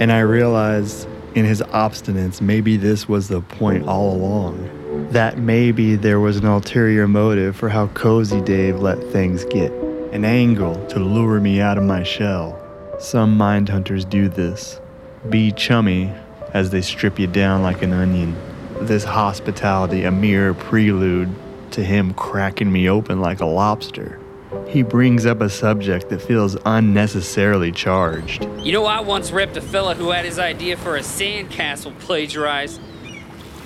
And 0.00 0.12
I 0.12 0.20
realize 0.20 1.06
in 1.34 1.44
his 1.44 1.62
obstinance, 1.62 2.40
maybe 2.40 2.76
this 2.76 3.08
was 3.08 3.28
the 3.28 3.40
point 3.40 3.86
all 3.86 4.14
along. 4.14 5.08
That 5.10 5.38
maybe 5.38 5.96
there 5.96 6.20
was 6.20 6.36
an 6.36 6.46
ulterior 6.46 7.08
motive 7.08 7.56
for 7.56 7.68
how 7.68 7.88
cozy 7.88 8.40
Dave 8.42 8.78
let 8.80 9.02
things 9.12 9.44
get. 9.46 9.72
An 10.12 10.24
angle 10.24 10.86
to 10.88 10.98
lure 10.98 11.40
me 11.40 11.60
out 11.60 11.78
of 11.78 11.84
my 11.84 12.02
shell. 12.02 12.58
Some 12.98 13.36
mind 13.36 13.68
hunters 13.68 14.04
do 14.04 14.28
this. 14.28 14.80
Be 15.28 15.52
chummy 15.52 16.12
as 16.54 16.70
they 16.70 16.80
strip 16.80 17.18
you 17.18 17.26
down 17.26 17.62
like 17.62 17.82
an 17.82 17.92
onion. 17.92 18.36
This 18.80 19.04
hospitality 19.04 20.04
a 20.04 20.10
mere 20.10 20.54
prelude 20.54 21.34
to 21.72 21.82
him 21.82 22.14
cracking 22.14 22.70
me 22.70 22.88
open 22.88 23.20
like 23.20 23.40
a 23.40 23.46
lobster. 23.46 24.20
He 24.66 24.82
brings 24.82 25.26
up 25.26 25.40
a 25.40 25.50
subject 25.50 26.08
that 26.10 26.22
feels 26.22 26.56
unnecessarily 26.64 27.72
charged. 27.72 28.44
You 28.60 28.72
know, 28.72 28.86
I 28.86 29.00
once 29.00 29.30
ripped 29.30 29.56
a 29.56 29.60
fella 29.60 29.94
who 29.94 30.10
had 30.10 30.24
his 30.24 30.38
idea 30.38 30.76
for 30.76 30.96
a 30.96 31.00
sandcastle 31.00 31.98
plagiarized. 31.98 32.80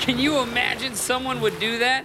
Can 0.00 0.18
you 0.18 0.38
imagine 0.40 0.94
someone 0.94 1.40
would 1.40 1.60
do 1.60 1.78
that? 1.78 2.04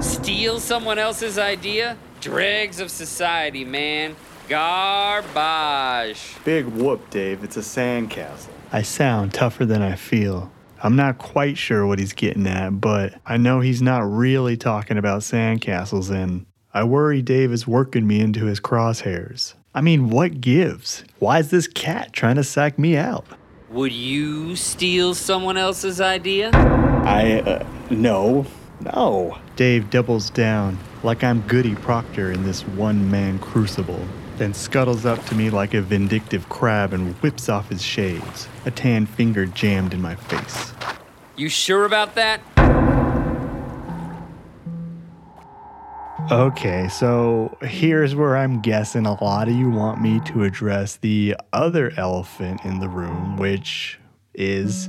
Steal 0.00 0.60
someone 0.60 0.98
else's 0.98 1.36
idea? 1.36 1.98
Dregs 2.20 2.80
of 2.80 2.90
society, 2.90 3.64
man. 3.64 4.16
Garbage. 4.48 6.36
Big 6.44 6.66
whoop, 6.66 7.10
Dave. 7.10 7.44
It's 7.44 7.56
a 7.56 7.60
sandcastle. 7.60 8.48
I 8.72 8.82
sound 8.82 9.34
tougher 9.34 9.66
than 9.66 9.82
I 9.82 9.96
feel. 9.96 10.50
I'm 10.82 10.96
not 10.96 11.18
quite 11.18 11.58
sure 11.58 11.86
what 11.86 11.98
he's 11.98 12.14
getting 12.14 12.46
at, 12.46 12.80
but 12.80 13.14
I 13.26 13.36
know 13.36 13.60
he's 13.60 13.82
not 13.82 14.00
really 14.10 14.56
talking 14.56 14.96
about 14.96 15.20
sandcastles, 15.20 16.10
and 16.10 16.46
I 16.72 16.84
worry 16.84 17.20
Dave 17.20 17.52
is 17.52 17.66
working 17.66 18.06
me 18.06 18.20
into 18.20 18.46
his 18.46 18.60
crosshairs. 18.60 19.54
I 19.74 19.82
mean, 19.82 20.10
what 20.10 20.40
gives? 20.40 21.04
Why 21.18 21.38
is 21.38 21.50
this 21.50 21.68
cat 21.68 22.12
trying 22.12 22.36
to 22.36 22.44
sack 22.44 22.78
me 22.78 22.96
out? 22.96 23.26
Would 23.70 23.92
you 23.92 24.56
steal 24.56 25.14
someone 25.14 25.56
else's 25.56 26.00
idea? 26.00 26.50
I, 26.54 27.40
uh, 27.40 27.66
no. 27.90 28.46
No. 28.80 29.38
Dave 29.56 29.90
doubles 29.90 30.30
down 30.30 30.78
like 31.02 31.22
I'm 31.22 31.42
Goody 31.42 31.74
Proctor 31.74 32.32
in 32.32 32.44
this 32.44 32.62
one 32.66 33.10
man 33.10 33.38
crucible, 33.38 34.04
then 34.40 34.54
scuttles 34.54 35.04
up 35.04 35.22
to 35.26 35.34
me 35.34 35.50
like 35.50 35.74
a 35.74 35.82
vindictive 35.82 36.48
crab 36.48 36.94
and 36.94 37.14
whips 37.16 37.50
off 37.50 37.68
his 37.68 37.82
shades, 37.82 38.48
a 38.64 38.70
tan 38.70 39.04
finger 39.04 39.44
jammed 39.44 39.92
in 39.92 40.00
my 40.00 40.14
face. 40.14 40.72
You 41.36 41.50
sure 41.50 41.84
about 41.84 42.14
that? 42.14 42.40
Okay, 46.32 46.88
so 46.88 47.54
here's 47.60 48.14
where 48.14 48.34
I'm 48.34 48.62
guessing 48.62 49.04
a 49.04 49.22
lot 49.22 49.48
of 49.48 49.54
you 49.54 49.68
want 49.68 50.00
me 50.00 50.20
to 50.28 50.44
address 50.44 50.96
the 50.96 51.36
other 51.52 51.92
elephant 51.98 52.64
in 52.64 52.80
the 52.80 52.88
room, 52.88 53.36
which 53.36 53.98
is 54.32 54.88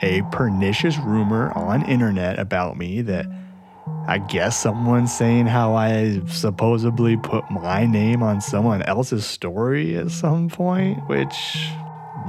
a 0.00 0.22
pernicious 0.30 0.96
rumor 0.98 1.50
on 1.56 1.84
internet 1.86 2.38
about 2.38 2.76
me 2.76 3.02
that 3.02 3.26
I 4.08 4.18
guess 4.18 4.58
someone's 4.58 5.16
saying 5.16 5.46
how 5.46 5.74
I 5.74 6.20
supposedly 6.26 7.16
put 7.16 7.48
my 7.50 7.86
name 7.86 8.22
on 8.22 8.40
someone 8.40 8.82
else's 8.82 9.24
story 9.24 9.96
at 9.96 10.10
some 10.10 10.48
point, 10.48 11.06
which 11.08 11.68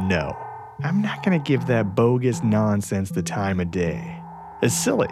no. 0.02 0.38
I'm 0.84 1.02
not 1.02 1.24
to 1.24 1.44
give 1.44 1.66
that 1.68 1.96
bogus 1.96 2.44
nonsense 2.44 3.10
the 3.12 3.24
time 3.24 3.60
of 3.60 3.72
day. 3.72 4.20
It's 4.62 4.76
silly. 4.76 5.10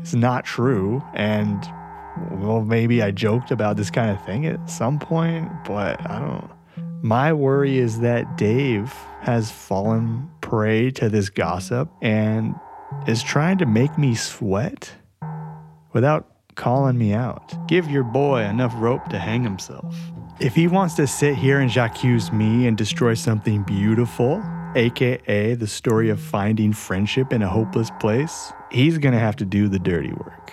It's 0.00 0.14
not 0.14 0.44
true 0.44 1.02
and 1.14 1.66
well, 2.30 2.62
maybe 2.62 3.02
I 3.02 3.10
joked 3.10 3.50
about 3.50 3.76
this 3.76 3.90
kind 3.90 4.10
of 4.10 4.24
thing 4.24 4.46
at 4.46 4.70
some 4.70 4.98
point, 4.98 5.50
but 5.64 5.98
I 6.08 6.18
don't. 6.20 6.50
My 7.02 7.32
worry 7.32 7.78
is 7.78 8.00
that 8.00 8.36
Dave 8.36 8.92
has 9.20 9.50
fallen 9.50 10.30
prey 10.40 10.90
to 10.92 11.08
this 11.08 11.30
gossip 11.30 11.90
and 12.00 12.54
is 13.06 13.22
trying 13.22 13.58
to 13.58 13.66
make 13.66 13.96
me 13.98 14.14
sweat 14.14 14.94
without 15.92 16.28
calling 16.54 16.98
me 16.98 17.12
out. 17.12 17.54
Give 17.66 17.90
your 17.90 18.04
boy 18.04 18.42
enough 18.42 18.72
rope 18.76 19.08
to 19.08 19.18
hang 19.18 19.42
himself. 19.42 19.94
If 20.40 20.54
he 20.54 20.66
wants 20.66 20.94
to 20.94 21.06
sit 21.06 21.36
here 21.36 21.60
and 21.60 21.74
accuse 21.76 22.32
me 22.32 22.66
and 22.66 22.76
destroy 22.76 23.14
something 23.14 23.62
beautiful, 23.62 24.42
aka 24.74 25.54
the 25.54 25.66
story 25.66 26.10
of 26.10 26.20
finding 26.20 26.72
friendship 26.72 27.32
in 27.32 27.42
a 27.42 27.48
hopeless 27.48 27.90
place, 28.00 28.52
he's 28.70 28.98
gonna 28.98 29.18
have 29.18 29.36
to 29.36 29.44
do 29.44 29.68
the 29.68 29.78
dirty 29.78 30.12
work. 30.12 30.52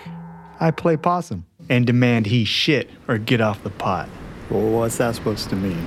I 0.60 0.70
play 0.70 0.96
possum 0.96 1.46
and 1.68 1.86
demand 1.86 2.26
he 2.26 2.44
shit 2.44 2.90
or 3.08 3.18
get 3.18 3.40
off 3.40 3.62
the 3.62 3.70
pot. 3.70 4.08
Well, 4.50 4.68
what's 4.70 4.98
that 4.98 5.14
supposed 5.14 5.48
to 5.50 5.56
mean? 5.56 5.86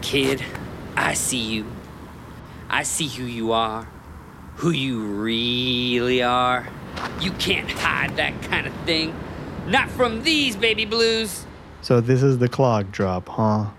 Kid, 0.00 0.42
I 0.96 1.14
see 1.14 1.38
you. 1.38 1.66
I 2.68 2.82
see 2.82 3.08
who 3.08 3.24
you 3.24 3.52
are. 3.52 3.88
Who 4.56 4.70
you 4.70 5.02
really 5.02 6.22
are. 6.22 6.68
You 7.20 7.32
can't 7.32 7.70
hide 7.70 8.16
that 8.16 8.40
kind 8.42 8.66
of 8.66 8.74
thing. 8.84 9.14
Not 9.66 9.90
from 9.90 10.22
these 10.22 10.56
baby 10.56 10.84
blues. 10.84 11.46
So 11.82 12.00
this 12.00 12.22
is 12.22 12.38
the 12.38 12.48
clog 12.48 12.92
drop, 12.92 13.28
huh? 13.28 13.70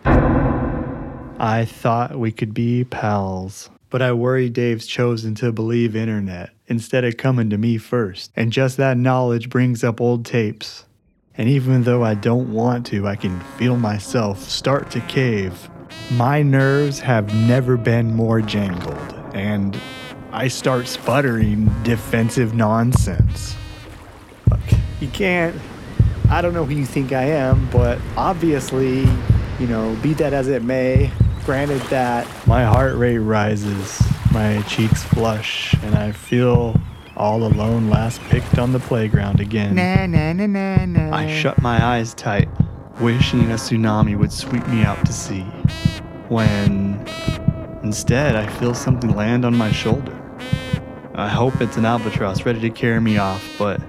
I 1.40 1.66
thought 1.66 2.18
we 2.18 2.32
could 2.32 2.54
be 2.54 2.84
pals, 2.84 3.70
but 3.90 4.02
I 4.02 4.14
worry 4.14 4.50
Dave's 4.50 4.88
chosen 4.88 5.36
to 5.36 5.52
believe 5.52 5.96
internet 5.96 6.52
instead 6.68 7.04
of 7.04 7.18
coming 7.18 7.50
to 7.50 7.58
me 7.58 7.78
first. 7.78 8.32
And 8.36 8.52
just 8.52 8.78
that 8.78 8.98
knowledge 8.98 9.50
brings 9.50 9.84
up 9.84 10.00
old 10.00 10.26
tapes. 10.26 10.86
And 11.36 11.50
even 11.50 11.84
though 11.84 12.04
I 12.04 12.14
don't 12.14 12.54
want 12.54 12.86
to, 12.88 13.08
I 13.08 13.16
can 13.16 13.40
feel 13.58 13.76
myself 13.76 14.40
start 14.40 14.92
to 14.92 15.02
cave. 15.02 15.70
My 16.12 16.44
nerves 16.44 17.00
have 17.00 17.34
never 17.34 17.76
been 17.78 18.16
more 18.16 18.42
jangled, 18.42 19.14
and 19.34 19.80
I 20.34 20.48
start 20.48 20.88
sputtering 20.88 21.72
defensive 21.84 22.56
nonsense. 22.56 23.56
Look, 24.50 24.60
you 25.00 25.08
can't. 25.10 25.56
I 26.28 26.42
don't 26.42 26.56
know 26.56 26.66
who 26.66 26.74
you 26.74 26.88
think 26.88 27.12
I 27.14 27.26
am, 27.26 27.70
but 27.70 28.00
obviously, 28.18 29.02
you 29.60 29.68
know, 29.68 29.96
be 30.02 30.14
that 30.16 30.34
as 30.34 30.48
it 30.48 30.64
may, 30.64 31.12
granted 31.46 31.82
that 31.92 32.26
My 32.48 32.64
heart 32.64 32.96
rate 32.96 33.20
rises, 33.20 34.02
my 34.32 34.64
cheeks 34.64 35.04
flush, 35.04 35.76
and 35.84 35.94
I 35.94 36.12
feel 36.12 36.82
all 37.16 37.44
alone 37.44 37.92
last 37.92 38.20
picked 38.22 38.58
on 38.58 38.74
the 38.74 38.80
playground 38.80 39.40
again. 39.40 39.76
na 39.76 40.08
na 40.08 40.34
na 40.34 40.48
na 40.48 40.86
na. 40.86 41.16
I 41.16 41.28
shut 41.32 41.62
my 41.62 41.86
eyes 41.86 42.16
tight, 42.16 42.50
wishing 43.00 43.52
a 43.52 43.56
tsunami 43.56 44.18
would 44.18 44.32
sweep 44.32 44.68
me 44.68 44.82
out 44.82 45.06
to 45.06 45.14
sea. 45.14 45.44
When 46.28 47.06
instead 47.84 48.36
I 48.36 48.48
feel 48.48 48.74
something 48.74 49.16
land 49.16 49.46
on 49.46 49.56
my 49.56 49.72
shoulder. 49.72 50.22
I 51.16 51.28
hope 51.28 51.62
it's 51.62 51.78
an 51.78 51.86
albatross 51.86 52.44
ready 52.44 52.60
to 52.62 52.72
carry 52.72 53.00
me 53.00 53.20
off, 53.20 53.48
but 53.60 53.80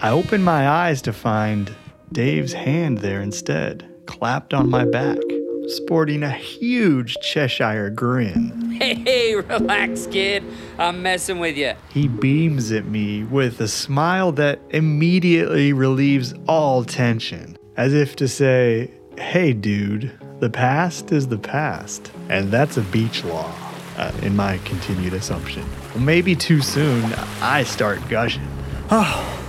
I 0.00 0.10
open 0.10 0.44
my 0.44 0.68
eyes 0.68 1.02
to 1.02 1.12
find 1.12 1.74
Dave's 2.12 2.52
hand 2.52 2.98
there 2.98 3.20
instead, 3.20 3.88
clapped 4.06 4.54
on 4.54 4.70
my 4.70 4.84
back, 4.84 5.18
sporting 5.66 6.22
a 6.22 6.30
huge 6.30 7.16
Cheshire 7.20 7.90
grin. 7.90 8.70
Hey, 8.78 8.94
hey, 8.94 9.34
relax, 9.34 10.06
kid. 10.06 10.44
I'm 10.78 11.02
messing 11.02 11.40
with 11.40 11.56
you. 11.56 11.72
He 11.88 12.06
beams 12.06 12.70
at 12.70 12.84
me 12.84 13.24
with 13.24 13.60
a 13.60 13.66
smile 13.66 14.30
that 14.32 14.60
immediately 14.70 15.72
relieves 15.72 16.32
all 16.46 16.84
tension, 16.84 17.58
as 17.76 17.92
if 17.92 18.14
to 18.16 18.28
say, 18.28 18.92
Hey, 19.18 19.52
dude, 19.52 20.16
the 20.38 20.48
past 20.48 21.10
is 21.10 21.26
the 21.26 21.38
past, 21.38 22.12
and 22.28 22.52
that's 22.52 22.76
a 22.76 22.82
beach 22.82 23.24
law, 23.24 23.52
uh, 23.96 24.12
in 24.22 24.36
my 24.36 24.58
continued 24.58 25.14
assumption. 25.14 25.68
Maybe 25.98 26.34
too 26.36 26.60
soon, 26.60 27.04
I 27.42 27.64
start 27.64 28.00
gushing. 28.08 28.46
Oh, 28.90 29.48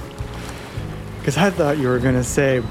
Because 1.19 1.37
I 1.37 1.49
thought 1.49 1.77
you 1.77 1.87
were 1.87 1.99
going 1.99 2.15
to 2.15 2.23
say, 2.23 2.61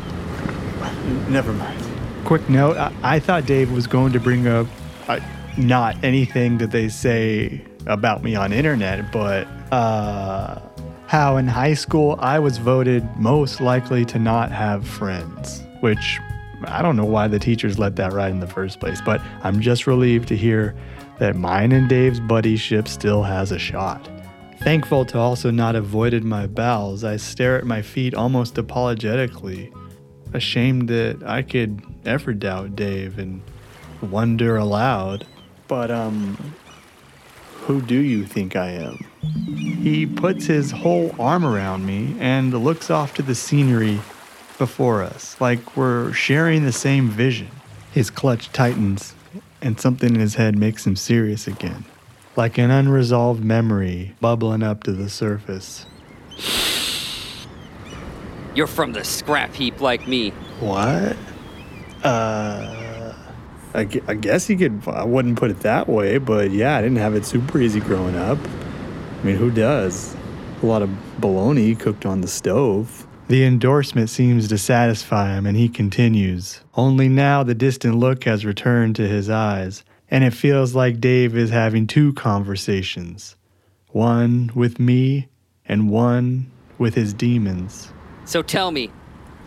never 1.28 1.52
mind. 1.52 1.82
Quick 2.24 2.48
note 2.50 2.76
I, 2.76 2.92
I 3.02 3.18
thought 3.20 3.46
Dave 3.46 3.72
was 3.72 3.86
going 3.86 4.12
to 4.12 4.20
bring 4.20 4.46
up 4.46 4.66
uh, 5.06 5.20
not 5.56 6.02
anything 6.04 6.58
that 6.58 6.70
they 6.72 6.88
say 6.88 7.62
about 7.86 8.22
me 8.22 8.34
on 8.34 8.52
internet, 8.52 9.10
but 9.12 9.46
uh, 9.72 10.60
how 11.06 11.36
in 11.38 11.46
high 11.48 11.72
school 11.74 12.16
I 12.20 12.38
was 12.38 12.58
voted 12.58 13.04
most 13.16 13.60
likely 13.60 14.04
to 14.06 14.18
not 14.18 14.50
have 14.52 14.86
friends, 14.86 15.62
which 15.80 16.20
I 16.66 16.82
don't 16.82 16.96
know 16.96 17.04
why 17.06 17.28
the 17.28 17.38
teachers 17.38 17.78
let 17.78 17.96
that 17.96 18.12
ride 18.12 18.32
in 18.32 18.40
the 18.40 18.46
first 18.46 18.80
place, 18.80 19.00
but 19.00 19.22
I'm 19.42 19.60
just 19.60 19.86
relieved 19.86 20.28
to 20.28 20.36
hear 20.36 20.74
that 21.18 21.36
mine 21.36 21.72
and 21.72 21.88
Dave's 21.88 22.20
buddyship 22.20 22.88
still 22.88 23.22
has 23.22 23.52
a 23.52 23.58
shot. 23.58 24.08
Thankful 24.60 25.04
to 25.06 25.18
also 25.18 25.50
not 25.50 25.74
have 25.74 25.86
voided 25.86 26.24
my 26.24 26.46
bowels, 26.46 27.04
I 27.04 27.16
stare 27.16 27.56
at 27.58 27.64
my 27.64 27.82
feet 27.82 28.14
almost 28.14 28.58
apologetically, 28.58 29.72
ashamed 30.32 30.88
that 30.88 31.22
I 31.24 31.42
could 31.42 31.82
ever 32.04 32.32
doubt 32.32 32.76
Dave 32.76 33.18
and 33.18 33.40
wonder 34.00 34.56
aloud. 34.56 35.26
But, 35.68 35.90
um, 35.90 36.54
who 37.68 37.82
do 37.82 37.96
you 37.96 38.24
think 38.24 38.56
I 38.56 38.70
am? 38.70 38.98
He 39.54 40.06
puts 40.06 40.46
his 40.46 40.70
whole 40.70 41.14
arm 41.18 41.44
around 41.44 41.84
me 41.84 42.16
and 42.18 42.52
looks 42.52 42.90
off 42.90 43.14
to 43.14 43.22
the 43.22 43.34
scenery 43.34 44.00
before 44.56 45.02
us, 45.02 45.36
like 45.40 45.76
we're 45.76 46.12
sharing 46.12 46.64
the 46.64 46.72
same 46.72 47.10
vision. 47.10 47.48
His 47.92 48.08
clutch 48.10 48.50
tightens, 48.52 49.14
and 49.60 49.80
something 49.80 50.14
in 50.14 50.20
his 50.20 50.36
head 50.36 50.56
makes 50.56 50.86
him 50.86 50.96
serious 50.96 51.46
again, 51.46 51.84
like 52.36 52.58
an 52.58 52.70
unresolved 52.70 53.42
memory 53.42 54.14
bubbling 54.20 54.62
up 54.62 54.84
to 54.84 54.92
the 54.92 55.08
surface. 55.08 55.86
You're 58.54 58.66
from 58.66 58.92
the 58.92 59.04
scrap 59.04 59.54
heap 59.54 59.80
like 59.80 60.06
me. 60.08 60.30
What? 60.60 61.16
Uh, 62.02 63.14
I, 63.74 63.84
gu- 63.84 64.02
I 64.08 64.14
guess 64.14 64.48
you 64.48 64.56
could. 64.56 64.82
I 64.86 65.04
wouldn't 65.04 65.38
put 65.38 65.50
it 65.50 65.60
that 65.60 65.88
way, 65.88 66.18
but 66.18 66.50
yeah, 66.50 66.76
I 66.76 66.82
didn't 66.82 66.98
have 66.98 67.14
it 67.14 67.24
super 67.24 67.60
easy 67.60 67.80
growing 67.80 68.16
up. 68.16 68.38
I 69.20 69.24
mean, 69.24 69.36
who 69.36 69.50
does? 69.50 70.16
A 70.62 70.66
lot 70.66 70.82
of 70.82 70.90
bologna 71.20 71.74
cooked 71.74 72.06
on 72.06 72.20
the 72.20 72.28
stove. 72.28 73.06
The 73.28 73.44
endorsement 73.44 74.08
seems 74.08 74.48
to 74.48 74.56
satisfy 74.56 75.34
him, 75.34 75.44
and 75.44 75.54
he 75.54 75.68
continues. 75.68 76.60
Only 76.74 77.10
now 77.10 77.42
the 77.42 77.54
distant 77.54 77.96
look 77.96 78.24
has 78.24 78.46
returned 78.46 78.96
to 78.96 79.06
his 79.06 79.28
eyes, 79.28 79.84
and 80.10 80.24
it 80.24 80.32
feels 80.32 80.74
like 80.74 80.98
Dave 80.98 81.36
is 81.36 81.50
having 81.50 81.86
two 81.86 82.14
conversations 82.14 83.36
one 83.88 84.50
with 84.54 84.78
me, 84.78 85.28
and 85.66 85.90
one 85.90 86.50
with 86.78 86.94
his 86.94 87.12
demons. 87.12 87.92
So 88.24 88.42
tell 88.42 88.70
me, 88.70 88.90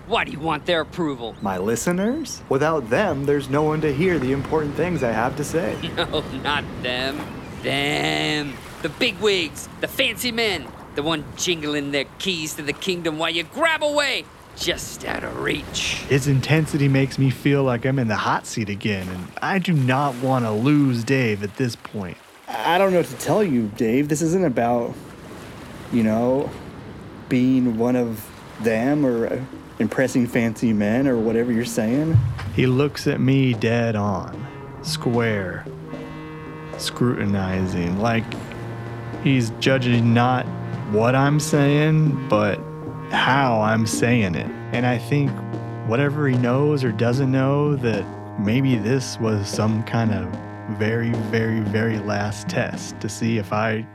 why 0.08 0.26
do 0.26 0.32
you 0.32 0.40
want 0.40 0.66
their 0.66 0.82
approval? 0.82 1.36
My 1.42 1.58
listeners? 1.58 2.44
Without 2.50 2.90
them, 2.90 3.26
there's 3.26 3.50
no 3.50 3.64
one 3.64 3.82
to 3.82 3.94
hear 3.94 4.20
the 4.20 4.32
important 4.32 4.76
things 4.76 5.04
I 5.04 5.12
have 5.12 5.36
to 5.38 5.44
say. 5.44 5.76
No, 5.96 6.24
not 6.44 6.64
them. 6.84 7.20
Them. 7.64 8.54
The 8.82 8.90
bigwigs, 8.90 9.70
the 9.80 9.88
fancy 9.88 10.32
men, 10.32 10.68
the 10.96 11.04
one 11.04 11.24
jingling 11.38 11.92
their 11.92 12.06
keys 12.20 12.54
to 12.56 12.62
the 12.62 12.74
kingdom 12.74 13.18
while 13.18 13.30
you 13.30 13.44
grab 13.44 13.84
away, 13.84 14.26
just 14.58 15.06
out 15.06 15.24
of 15.24 15.40
reach. 15.40 16.04
His 16.10 16.28
intensity 16.28 16.88
makes 16.88 17.18
me 17.18 17.30
feel 17.30 17.64
like 17.64 17.86
I'm 17.86 18.00
in 18.00 18.08
the 18.08 18.16
hot 18.16 18.46
seat 18.46 18.70
again, 18.70 19.08
and 19.08 19.28
I 19.42 19.60
do 19.60 19.74
not 19.74 20.16
want 20.16 20.46
to 20.46 20.52
lose 20.52 21.04
Dave 21.04 21.44
at 21.44 21.58
this 21.58 21.76
point. 21.76 22.18
I 22.48 22.78
don't 22.78 22.92
know 22.92 23.00
what 23.00 23.08
to 23.08 23.18
tell 23.18 23.44
you, 23.44 23.72
Dave. 23.78 24.10
This 24.10 24.22
isn't 24.22 24.46
about, 24.46 24.94
you 25.94 26.04
know, 26.04 26.50
being 27.30 27.78
one 27.78 27.96
of 27.96 28.30
them 28.60 29.06
or 29.06 29.28
uh, 29.28 29.40
impressing 29.80 30.28
fancy 30.28 30.74
men 30.74 31.08
or 31.08 31.18
whatever 31.18 31.52
you're 31.52 31.66
saying. 31.66 32.18
He 32.54 32.68
looks 32.68 33.08
at 33.08 33.22
me 33.22 33.54
dead 33.54 33.96
on, 33.96 34.46
square, 34.84 35.66
scrutinizing, 36.78 38.00
like 38.00 38.26
he's 39.24 39.52
judging 39.60 40.14
not 40.14 40.46
what 40.92 41.16
I'm 41.16 41.40
saying, 41.40 42.28
but 42.28 42.60
how 43.12 43.62
I'm 43.62 43.88
saying 43.88 44.36
it. 44.36 44.50
And 44.74 44.86
I 44.86 44.98
think 44.98 45.32
whatever 45.88 46.28
he 46.28 46.38
knows 46.38 46.84
or 46.84 46.92
doesn't 46.92 47.32
know, 47.32 47.76
that 47.78 48.06
maybe 48.40 48.76
this 48.76 49.18
was 49.20 49.48
some 49.48 49.84
kind 49.84 50.14
of 50.14 50.28
very, 50.78 51.12
very, 51.32 51.62
very 51.62 52.00
last 52.00 52.50
test 52.50 53.00
to 53.00 53.10
see 53.10 53.38
if 53.38 53.54
I 53.54 53.88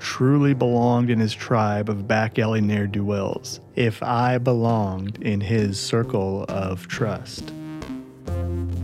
truly 0.00 0.54
belonged 0.54 1.10
in 1.10 1.20
his 1.20 1.34
tribe 1.34 1.88
of 1.88 2.08
back 2.08 2.38
alley 2.38 2.60
ne'er 2.60 2.86
do 2.86 3.04
wells, 3.04 3.60
if 3.76 4.02
I 4.02 4.38
belonged 4.38 5.22
in 5.22 5.40
his 5.40 5.78
circle 5.78 6.46
of 6.48 6.88
trust. 6.88 7.50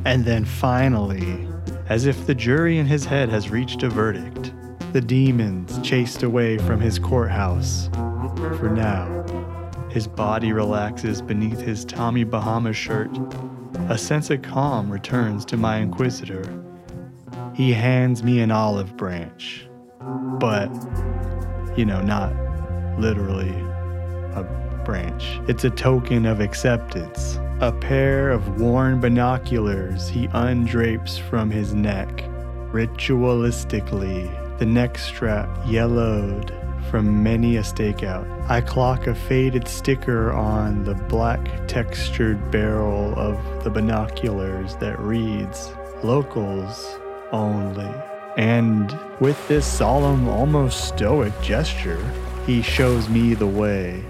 And 0.04 0.24
then 0.24 0.44
finally, 0.44 1.48
as 1.88 2.06
if 2.06 2.26
the 2.26 2.34
jury 2.34 2.78
in 2.78 2.86
his 2.86 3.04
head 3.04 3.28
has 3.28 3.50
reached 3.50 3.82
a 3.82 3.88
verdict, 3.88 4.52
the 4.96 5.02
demons 5.02 5.78
chased 5.86 6.22
away 6.22 6.56
from 6.56 6.80
his 6.80 6.98
courthouse. 6.98 7.90
For 8.58 8.70
now, 8.70 9.06
his 9.90 10.06
body 10.06 10.54
relaxes 10.54 11.20
beneath 11.20 11.60
his 11.60 11.84
Tommy 11.84 12.24
Bahama 12.24 12.72
shirt. 12.72 13.10
A 13.90 13.98
sense 13.98 14.30
of 14.30 14.40
calm 14.40 14.90
returns 14.90 15.44
to 15.46 15.58
my 15.58 15.76
inquisitor. 15.76 16.50
He 17.52 17.74
hands 17.74 18.22
me 18.22 18.40
an 18.40 18.50
olive 18.50 18.96
branch, 18.96 19.68
but, 20.40 20.70
you 21.76 21.84
know, 21.84 22.00
not 22.00 22.32
literally 22.98 23.54
a 24.32 24.44
branch. 24.86 25.38
It's 25.46 25.64
a 25.64 25.70
token 25.70 26.24
of 26.24 26.40
acceptance. 26.40 27.38
A 27.60 27.70
pair 27.70 28.30
of 28.30 28.62
worn 28.62 28.98
binoculars 28.98 30.08
he 30.08 30.26
undrapes 30.32 31.18
from 31.18 31.50
his 31.50 31.74
neck. 31.74 32.24
Ritualistically, 32.72 34.45
the 34.58 34.66
neck 34.66 34.98
strap 34.98 35.48
yellowed 35.66 36.52
from 36.90 37.22
many 37.22 37.56
a 37.56 37.62
stakeout. 37.62 38.26
I 38.48 38.60
clock 38.60 39.06
a 39.06 39.14
faded 39.14 39.66
sticker 39.66 40.32
on 40.32 40.84
the 40.84 40.94
black 40.94 41.66
textured 41.66 42.50
barrel 42.50 43.12
of 43.18 43.64
the 43.64 43.70
binoculars 43.70 44.76
that 44.76 44.98
reads, 45.00 45.72
Locals 46.02 46.98
only. 47.32 47.92
And 48.36 48.96
with 49.20 49.48
this 49.48 49.66
solemn, 49.66 50.28
almost 50.28 50.88
stoic 50.88 51.32
gesture, 51.42 52.04
he 52.46 52.62
shows 52.62 53.08
me 53.08 53.34
the 53.34 53.46
way. 53.46 54.04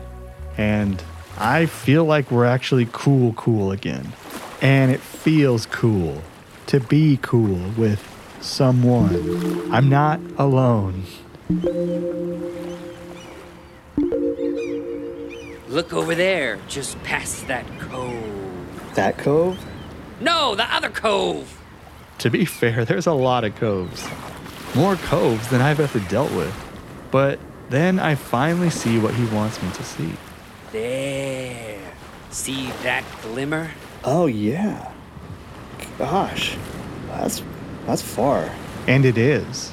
And 0.58 1.02
I 1.38 1.66
feel 1.66 2.04
like 2.04 2.30
we're 2.30 2.46
actually 2.46 2.88
cool, 2.92 3.32
cool 3.34 3.72
again. 3.72 4.12
And 4.60 4.90
it 4.90 5.00
feels 5.00 5.66
cool 5.66 6.22
to 6.66 6.80
be 6.80 7.18
cool 7.22 7.70
with 7.76 8.15
someone. 8.46 9.72
I'm 9.72 9.88
not 9.88 10.20
alone. 10.38 11.04
Look 15.68 15.92
over 15.92 16.14
there, 16.14 16.58
just 16.68 17.02
past 17.02 17.46
that 17.48 17.66
cove. 17.78 18.94
That 18.94 19.18
cove? 19.18 19.62
No, 20.20 20.54
the 20.54 20.72
other 20.72 20.88
cove. 20.88 21.60
To 22.18 22.30
be 22.30 22.44
fair, 22.44 22.84
there's 22.84 23.06
a 23.06 23.12
lot 23.12 23.44
of 23.44 23.54
coves. 23.56 24.08
More 24.74 24.96
coves 24.96 25.48
than 25.48 25.60
I've 25.60 25.80
ever 25.80 26.00
dealt 26.08 26.32
with. 26.32 26.54
But 27.10 27.38
then 27.68 27.98
I 27.98 28.14
finally 28.14 28.70
see 28.70 28.98
what 28.98 29.14
he 29.14 29.24
wants 29.26 29.62
me 29.62 29.70
to 29.72 29.82
see. 29.82 30.12
There. 30.72 31.78
See 32.30 32.70
that 32.82 33.04
glimmer? 33.22 33.70
Oh 34.04 34.26
yeah. 34.26 34.92
Gosh, 35.98 36.56
that's 37.08 37.42
that's 37.86 38.02
far. 38.02 38.50
And 38.86 39.04
it 39.04 39.16
is. 39.16 39.72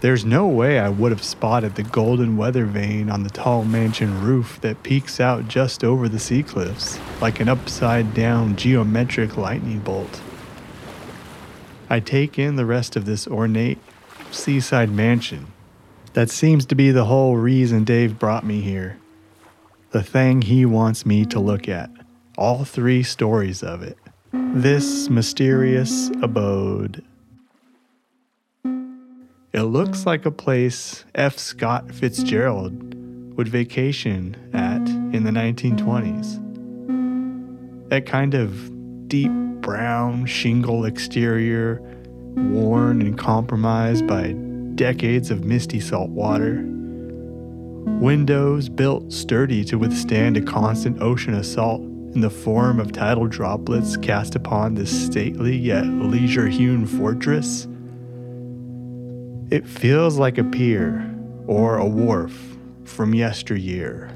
There's 0.00 0.24
no 0.24 0.48
way 0.48 0.80
I 0.80 0.88
would 0.88 1.12
have 1.12 1.22
spotted 1.22 1.76
the 1.76 1.84
golden 1.84 2.36
weather 2.36 2.64
vane 2.64 3.08
on 3.08 3.22
the 3.22 3.30
tall 3.30 3.64
mansion 3.64 4.20
roof 4.24 4.60
that 4.60 4.82
peeks 4.82 5.20
out 5.20 5.46
just 5.46 5.84
over 5.84 6.08
the 6.08 6.18
sea 6.18 6.42
cliffs, 6.42 6.98
like 7.20 7.38
an 7.38 7.48
upside 7.48 8.12
down 8.12 8.56
geometric 8.56 9.36
lightning 9.36 9.78
bolt. 9.78 10.20
I 11.88 12.00
take 12.00 12.36
in 12.36 12.56
the 12.56 12.66
rest 12.66 12.96
of 12.96 13.04
this 13.04 13.28
ornate 13.28 13.78
seaside 14.32 14.90
mansion. 14.90 15.52
That 16.14 16.30
seems 16.30 16.66
to 16.66 16.74
be 16.74 16.90
the 16.90 17.04
whole 17.04 17.36
reason 17.36 17.84
Dave 17.84 18.18
brought 18.18 18.44
me 18.44 18.60
here. 18.60 18.98
The 19.92 20.02
thing 20.02 20.42
he 20.42 20.66
wants 20.66 21.06
me 21.06 21.24
to 21.26 21.38
look 21.38 21.68
at. 21.68 21.90
All 22.36 22.64
three 22.64 23.04
stories 23.04 23.62
of 23.62 23.82
it. 23.82 23.98
This 24.32 25.08
mysterious 25.08 26.08
abode. 26.22 27.04
It 29.52 29.62
looks 29.64 30.00
mm. 30.00 30.06
like 30.06 30.24
a 30.24 30.30
place 30.30 31.04
F. 31.14 31.36
Scott 31.38 31.92
Fitzgerald 31.92 32.94
would 33.36 33.48
vacation 33.48 34.34
at 34.54 34.80
in 35.14 35.24
the 35.24 35.30
1920s. 35.30 36.38
That 37.90 38.06
kind 38.06 38.32
of 38.34 39.08
deep 39.08 39.30
brown 39.60 40.24
shingle 40.24 40.86
exterior, 40.86 41.82
worn 42.34 43.02
and 43.02 43.18
compromised 43.18 44.06
by 44.06 44.32
decades 44.74 45.30
of 45.30 45.44
misty 45.44 45.80
salt 45.80 46.08
water. 46.10 46.64
Windows 48.00 48.70
built 48.70 49.12
sturdy 49.12 49.64
to 49.64 49.76
withstand 49.76 50.38
a 50.38 50.42
constant 50.42 51.02
ocean 51.02 51.34
assault 51.34 51.82
in 51.82 52.22
the 52.22 52.30
form 52.30 52.80
of 52.80 52.92
tidal 52.92 53.26
droplets 53.26 53.98
cast 53.98 54.34
upon 54.34 54.74
this 54.74 55.06
stately 55.06 55.54
yet 55.56 55.84
leisure 55.84 56.48
hewn 56.48 56.86
fortress. 56.86 57.66
It 59.52 59.66
feels 59.66 60.16
like 60.16 60.38
a 60.38 60.44
pier 60.44 61.14
or 61.46 61.76
a 61.76 61.86
wharf 61.86 62.56
from 62.84 63.14
yesteryear, 63.14 64.10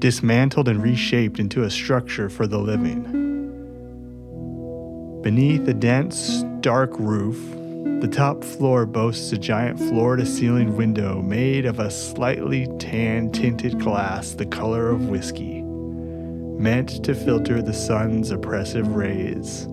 dismantled 0.00 0.66
and 0.66 0.82
reshaped 0.82 1.38
into 1.38 1.62
a 1.62 1.70
structure 1.70 2.28
for 2.28 2.48
the 2.48 2.58
living. 2.58 3.04
Beneath 5.22 5.68
a 5.68 5.72
dense, 5.72 6.42
dark 6.60 6.90
roof, 6.98 7.38
the 8.00 8.08
top 8.08 8.42
floor 8.42 8.84
boasts 8.84 9.30
a 9.30 9.38
giant 9.38 9.78
floor 9.78 10.16
to 10.16 10.26
ceiling 10.26 10.76
window 10.76 11.22
made 11.22 11.64
of 11.64 11.78
a 11.78 11.88
slightly 11.88 12.66
tan 12.80 13.30
tinted 13.30 13.78
glass 13.78 14.32
the 14.32 14.46
color 14.46 14.90
of 14.90 15.08
whiskey, 15.08 15.62
meant 15.62 17.04
to 17.04 17.14
filter 17.14 17.62
the 17.62 17.72
sun's 17.72 18.32
oppressive 18.32 18.88
rays. 18.96 19.68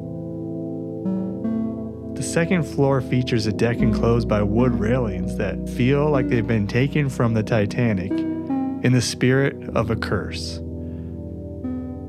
The 2.20 2.26
second 2.26 2.64
floor 2.64 3.00
features 3.00 3.48
a 3.48 3.54
deck 3.54 3.78
enclosed 3.78 4.28
by 4.28 4.42
wood 4.42 4.78
railings 4.78 5.38
that 5.38 5.70
feel 5.70 6.10
like 6.10 6.28
they've 6.28 6.46
been 6.46 6.68
taken 6.68 7.08
from 7.08 7.34
the 7.34 7.42
Titanic 7.42 8.12
in 8.12 8.92
the 8.92 9.02
spirit 9.02 9.56
of 9.70 9.90
a 9.90 9.96
curse. 9.96 10.60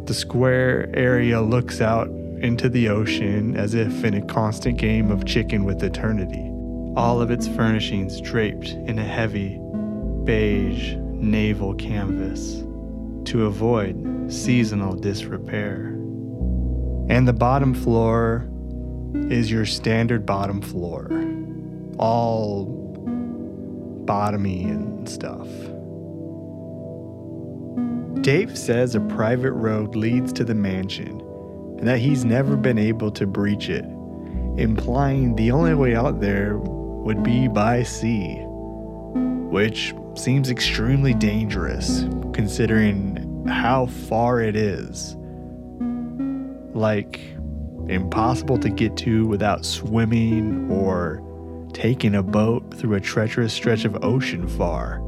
The 0.06 0.12
square 0.12 0.90
area 0.94 1.40
looks 1.40 1.80
out 1.80 2.08
into 2.08 2.68
the 2.68 2.88
ocean 2.88 3.56
as 3.56 3.74
if 3.74 4.02
in 4.02 4.14
a 4.14 4.26
constant 4.26 4.78
game 4.78 5.12
of 5.12 5.26
chicken 5.26 5.62
with 5.62 5.80
eternity. 5.84 6.50
All 6.96 7.22
of 7.22 7.30
its 7.30 7.46
furnishings 7.46 8.20
draped 8.20 8.70
in 8.70 8.98
a 8.98 9.04
heavy, 9.04 9.60
beige 10.24 10.96
naval 10.96 11.72
canvas 11.74 12.64
to 13.30 13.46
avoid 13.46 14.26
seasonal 14.26 14.96
disrepair. 14.96 15.90
And 17.08 17.28
the 17.28 17.32
bottom 17.32 17.74
floor 17.74 18.50
is 19.14 19.50
your 19.50 19.66
standard 19.66 20.26
bottom 20.26 20.60
floor, 20.60 21.08
all 21.98 22.66
bottomy 24.04 24.64
and 24.64 25.08
stuff. 25.08 25.48
Dave 28.22 28.56
says 28.58 28.94
a 28.94 29.00
private 29.00 29.52
road 29.52 29.96
leads 29.96 30.32
to 30.34 30.44
the 30.44 30.54
mansion 30.54 31.20
and 31.78 31.88
that 31.88 31.98
he's 31.98 32.24
never 32.24 32.56
been 32.56 32.78
able 32.78 33.10
to 33.12 33.26
breach 33.26 33.70
it, 33.70 33.84
implying 34.58 35.34
the 35.36 35.50
only 35.50 35.74
way 35.74 35.94
out 35.94 36.20
there 36.20 36.58
would 36.58 37.22
be 37.22 37.48
by 37.48 37.82
sea, 37.82 38.36
which 39.48 39.94
seems 40.14 40.50
extremely 40.50 41.14
dangerous 41.14 42.04
considering 42.34 43.46
how 43.46 43.86
far 43.86 44.40
it 44.40 44.54
is. 44.54 45.16
Like, 46.74 47.20
impossible 47.88 48.58
to 48.58 48.68
get 48.68 48.96
to 48.98 49.26
without 49.26 49.64
swimming 49.64 50.70
or 50.70 51.22
taking 51.72 52.14
a 52.14 52.22
boat 52.22 52.74
through 52.74 52.94
a 52.94 53.00
treacherous 53.00 53.52
stretch 53.52 53.84
of 53.84 54.04
ocean 54.04 54.46
far. 54.48 55.00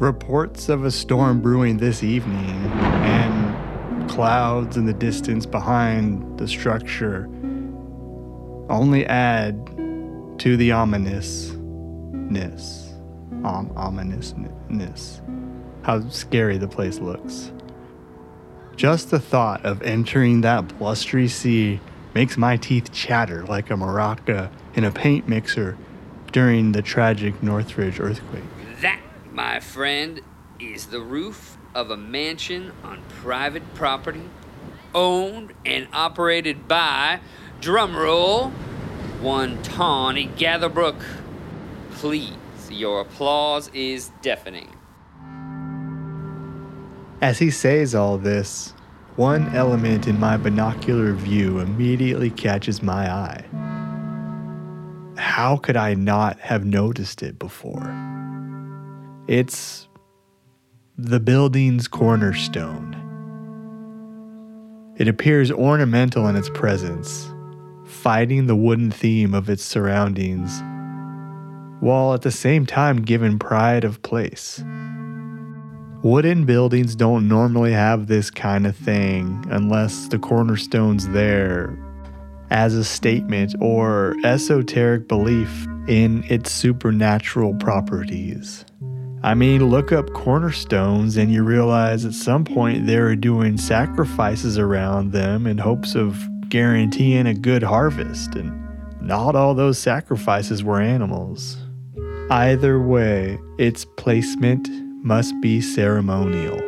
Reports 0.00 0.68
of 0.68 0.84
a 0.84 0.90
storm 0.90 1.40
brewing 1.40 1.76
this 1.76 2.02
evening 2.02 2.56
and 3.04 4.10
clouds 4.10 4.76
in 4.76 4.86
the 4.86 4.92
distance 4.92 5.46
behind 5.46 6.38
the 6.38 6.48
structure 6.48 7.28
only 8.68 9.04
add 9.06 9.66
to 10.38 10.56
the 10.56 10.72
ominousness. 10.72 11.56
Om- 13.44 13.72
ominousness. 13.76 15.20
How 15.82 16.08
scary 16.08 16.58
the 16.58 16.68
place 16.68 16.98
looks. 16.98 17.52
Just 18.76 19.10
the 19.10 19.20
thought 19.20 19.64
of 19.64 19.82
entering 19.82 20.40
that 20.40 20.78
blustery 20.78 21.28
sea 21.28 21.80
makes 22.14 22.36
my 22.36 22.56
teeth 22.56 22.92
chatter 22.92 23.44
like 23.44 23.70
a 23.70 23.74
maraca 23.74 24.50
in 24.74 24.84
a 24.84 24.90
paint 24.90 25.28
mixer 25.28 25.76
during 26.32 26.72
the 26.72 26.82
tragic 26.82 27.42
Northridge 27.42 28.00
earthquake. 28.00 28.42
That, 28.80 29.00
my 29.32 29.60
friend, 29.60 30.20
is 30.58 30.86
the 30.86 31.00
roof 31.00 31.56
of 31.74 31.90
a 31.90 31.96
mansion 31.96 32.72
on 32.82 33.02
private 33.22 33.74
property, 33.74 34.28
owned 34.94 35.52
and 35.64 35.88
operated 35.92 36.66
by, 36.66 37.20
drumroll, 37.60 38.50
one 39.20 39.62
Tawny 39.62 40.28
Gatherbrook. 40.28 41.02
Please, 41.92 42.32
your 42.70 43.02
applause 43.02 43.68
is 43.74 44.10
deafening. 44.22 44.74
As 47.22 47.38
he 47.38 47.50
says 47.50 47.94
all 47.94 48.16
this, 48.16 48.72
one 49.16 49.54
element 49.54 50.06
in 50.06 50.18
my 50.18 50.38
binocular 50.38 51.12
view 51.12 51.58
immediately 51.58 52.30
catches 52.30 52.82
my 52.82 53.12
eye. 53.12 53.44
How 55.18 55.58
could 55.58 55.76
I 55.76 55.92
not 55.92 56.40
have 56.40 56.64
noticed 56.64 57.22
it 57.22 57.38
before? 57.38 57.94
It's 59.28 59.86
the 60.96 61.20
building's 61.20 61.88
cornerstone. 61.88 62.96
It 64.96 65.06
appears 65.06 65.52
ornamental 65.52 66.26
in 66.26 66.36
its 66.36 66.48
presence, 66.48 67.30
fighting 67.84 68.46
the 68.46 68.56
wooden 68.56 68.90
theme 68.90 69.34
of 69.34 69.50
its 69.50 69.62
surroundings, 69.62 70.62
while 71.80 72.14
at 72.14 72.22
the 72.22 72.30
same 72.30 72.64
time 72.64 73.02
giving 73.02 73.38
pride 73.38 73.84
of 73.84 74.02
place. 74.02 74.64
Wooden 76.02 76.46
buildings 76.46 76.96
don't 76.96 77.28
normally 77.28 77.72
have 77.72 78.06
this 78.06 78.30
kind 78.30 78.66
of 78.66 78.74
thing 78.74 79.44
unless 79.50 80.08
the 80.08 80.18
cornerstone's 80.18 81.06
there 81.08 81.76
as 82.48 82.74
a 82.74 82.84
statement 82.84 83.54
or 83.60 84.16
esoteric 84.24 85.08
belief 85.08 85.66
in 85.88 86.24
its 86.30 86.52
supernatural 86.52 87.52
properties. 87.56 88.64
I 89.22 89.34
mean, 89.34 89.68
look 89.68 89.92
up 89.92 90.10
cornerstones 90.14 91.18
and 91.18 91.30
you 91.30 91.42
realize 91.42 92.06
at 92.06 92.14
some 92.14 92.46
point 92.46 92.86
they 92.86 92.98
were 92.98 93.14
doing 93.14 93.58
sacrifices 93.58 94.56
around 94.56 95.12
them 95.12 95.46
in 95.46 95.58
hopes 95.58 95.94
of 95.94 96.18
guaranteeing 96.48 97.26
a 97.26 97.34
good 97.34 97.62
harvest, 97.62 98.36
and 98.36 98.50
not 99.02 99.36
all 99.36 99.54
those 99.54 99.78
sacrifices 99.78 100.64
were 100.64 100.80
animals. 100.80 101.58
Either 102.30 102.80
way, 102.80 103.38
its 103.58 103.84
placement 103.98 104.66
must 105.02 105.38
be 105.40 105.60
ceremonial. 105.60 106.60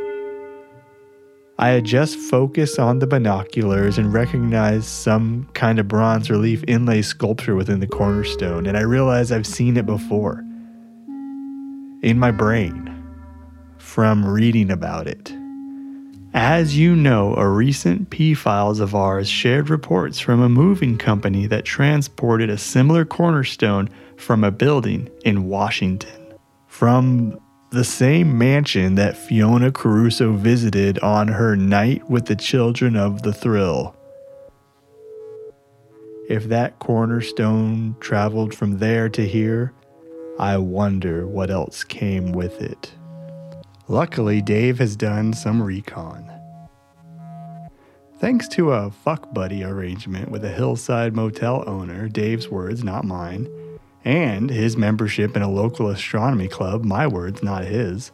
I 1.59 1.71
adjust 1.71 2.19
focus 2.19 2.79
on 2.79 2.99
the 2.99 3.07
binoculars 3.07 3.99
and 3.99 4.13
recognize 4.13 4.87
some 4.87 5.49
kind 5.53 5.79
of 5.79 5.87
bronze 5.87 6.31
relief 6.31 6.65
inlay 6.67 7.03
sculpture 7.03 7.55
within 7.55 7.81
the 7.81 7.87
cornerstone, 7.87 8.67
and 8.67 8.77
I 8.77 8.81
realize 8.81 9.31
I've 9.31 9.47
seen 9.47 9.77
it 9.77 9.87
before. 9.87 10.39
In 12.03 12.19
my 12.19 12.31
brain, 12.31 12.93
from 13.79 14.25
reading 14.25 14.71
about 14.71 15.07
it. 15.07 15.35
As 16.35 16.79
you 16.79 16.97
know, 16.97 17.35
a 17.37 17.47
recent 17.47 18.09
P 18.09 18.33
files 18.33 18.81
of 18.81 18.95
ours 18.95 19.29
shared 19.29 19.69
reports 19.69 20.19
from 20.19 20.41
a 20.41 20.49
moving 20.49 20.97
company 20.97 21.47
that 21.47 21.67
transported 21.67 22.49
a 22.49 22.57
similar 22.57 23.05
cornerstone 23.05 23.91
from 24.17 24.43
a 24.43 24.51
building 24.51 25.11
in 25.27 25.49
Washington. 25.49 26.35
From 26.69 27.39
the 27.73 27.85
same 27.85 28.37
mansion 28.37 28.97
that 28.97 29.17
Fiona 29.17 29.73
Caruso 29.73 30.35
visited 30.35 30.99
on 30.99 31.29
her 31.29 31.57
night 31.57 32.09
with 32.09 32.27
the 32.27 32.37
children 32.37 32.97
of 32.97 33.23
the 33.23 33.33
thrill. 33.33 33.97
If 36.29 36.45
that 36.49 36.79
cornerstone 36.81 37.97
traveled 37.99 38.55
from 38.55 38.79
there 38.79 39.09
to 39.09 39.27
here, 39.27 39.73
I 40.39 40.59
wonder 40.59 41.27
what 41.27 41.51
else 41.51 41.83
came 41.83 42.33
with 42.33 42.61
it. 42.61 42.93
Luckily, 43.89 44.43
Dave 44.43 44.79
has 44.79 44.95
done 44.95 45.33
some 45.33 45.63
recon. 45.63 46.31
Thanks 48.19 48.49
to 48.49 48.73
a 48.73 48.91
fuck 48.91 49.33
buddy 49.33 49.65
arrangement 49.65 50.31
with 50.31 50.45
a 50.45 50.53
hillside 50.53 51.15
motel 51.17 51.65
owner, 51.67 52.09
Dave's 52.09 52.49
words, 52.49 52.85
not 52.85 53.05
mine, 53.05 53.49
and 54.05 54.51
his 54.51 54.77
membership 54.77 55.37
in 55.37 55.43
a 55.43 55.51
local 55.51 55.89
astronomy 55.89 56.49
club, 56.49 56.85
my 56.85 57.07
words, 57.07 57.43
not 57.43 57.65
his, 57.65 58.13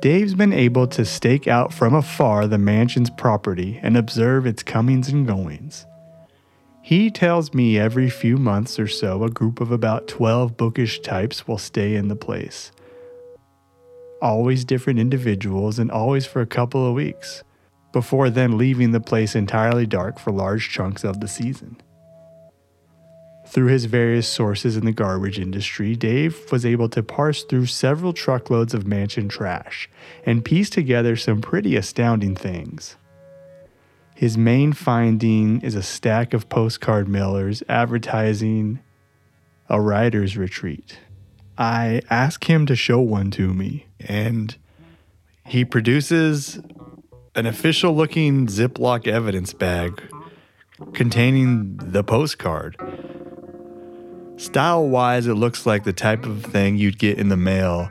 Dave's 0.00 0.34
been 0.34 0.52
able 0.52 0.86
to 0.88 1.04
stake 1.04 1.48
out 1.48 1.72
from 1.72 1.94
afar 1.94 2.46
the 2.46 2.58
mansion's 2.58 3.08
property 3.08 3.80
and 3.82 3.96
observe 3.96 4.44
its 4.46 4.62
comings 4.62 5.08
and 5.08 5.26
goings. 5.26 5.86
He 6.82 7.10
tells 7.10 7.54
me 7.54 7.78
every 7.78 8.10
few 8.10 8.36
months 8.36 8.78
or 8.78 8.86
so 8.86 9.24
a 9.24 9.30
group 9.30 9.62
of 9.62 9.72
about 9.72 10.06
12 10.06 10.58
bookish 10.58 11.00
types 11.00 11.48
will 11.48 11.56
stay 11.56 11.94
in 11.94 12.08
the 12.08 12.16
place. 12.16 12.70
Always 14.20 14.66
different 14.66 14.98
individuals 14.98 15.78
and 15.78 15.90
always 15.90 16.26
for 16.26 16.42
a 16.42 16.46
couple 16.46 16.86
of 16.86 16.94
weeks, 16.94 17.42
before 17.90 18.28
then 18.28 18.58
leaving 18.58 18.90
the 18.90 19.00
place 19.00 19.34
entirely 19.34 19.86
dark 19.86 20.18
for 20.18 20.32
large 20.32 20.68
chunks 20.68 21.04
of 21.04 21.20
the 21.20 21.28
season. 21.28 21.80
Through 23.54 23.68
his 23.68 23.84
various 23.84 24.26
sources 24.26 24.76
in 24.76 24.84
the 24.84 24.90
garbage 24.90 25.38
industry, 25.38 25.94
Dave 25.94 26.50
was 26.50 26.66
able 26.66 26.88
to 26.88 27.04
parse 27.04 27.44
through 27.44 27.66
several 27.66 28.12
truckloads 28.12 28.74
of 28.74 28.84
mansion 28.84 29.28
trash 29.28 29.88
and 30.26 30.44
piece 30.44 30.68
together 30.68 31.14
some 31.14 31.40
pretty 31.40 31.76
astounding 31.76 32.34
things. 32.34 32.96
His 34.12 34.36
main 34.36 34.72
finding 34.72 35.60
is 35.60 35.76
a 35.76 35.84
stack 35.84 36.34
of 36.34 36.48
postcard 36.48 37.06
mailers 37.06 37.62
advertising 37.68 38.80
a 39.68 39.80
writer's 39.80 40.36
retreat. 40.36 40.98
I 41.56 42.02
ask 42.10 42.50
him 42.50 42.66
to 42.66 42.74
show 42.74 42.98
one 42.98 43.30
to 43.32 43.54
me, 43.54 43.86
and 44.00 44.56
he 45.46 45.64
produces 45.64 46.60
an 47.36 47.46
official 47.46 47.94
looking 47.94 48.48
Ziploc 48.48 49.06
evidence 49.06 49.52
bag 49.52 50.02
containing 50.92 51.76
the 51.76 52.02
postcard. 52.02 52.76
Style 54.36 54.88
wise, 54.88 55.26
it 55.26 55.34
looks 55.34 55.64
like 55.66 55.84
the 55.84 55.92
type 55.92 56.26
of 56.26 56.42
thing 56.44 56.76
you'd 56.76 56.98
get 56.98 57.18
in 57.18 57.28
the 57.28 57.36
mail 57.36 57.90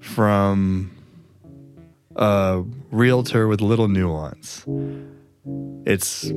from 0.00 0.90
a 2.16 2.62
realtor 2.90 3.48
with 3.48 3.60
little 3.60 3.88
nuance. 3.88 4.64
It's 5.86 6.30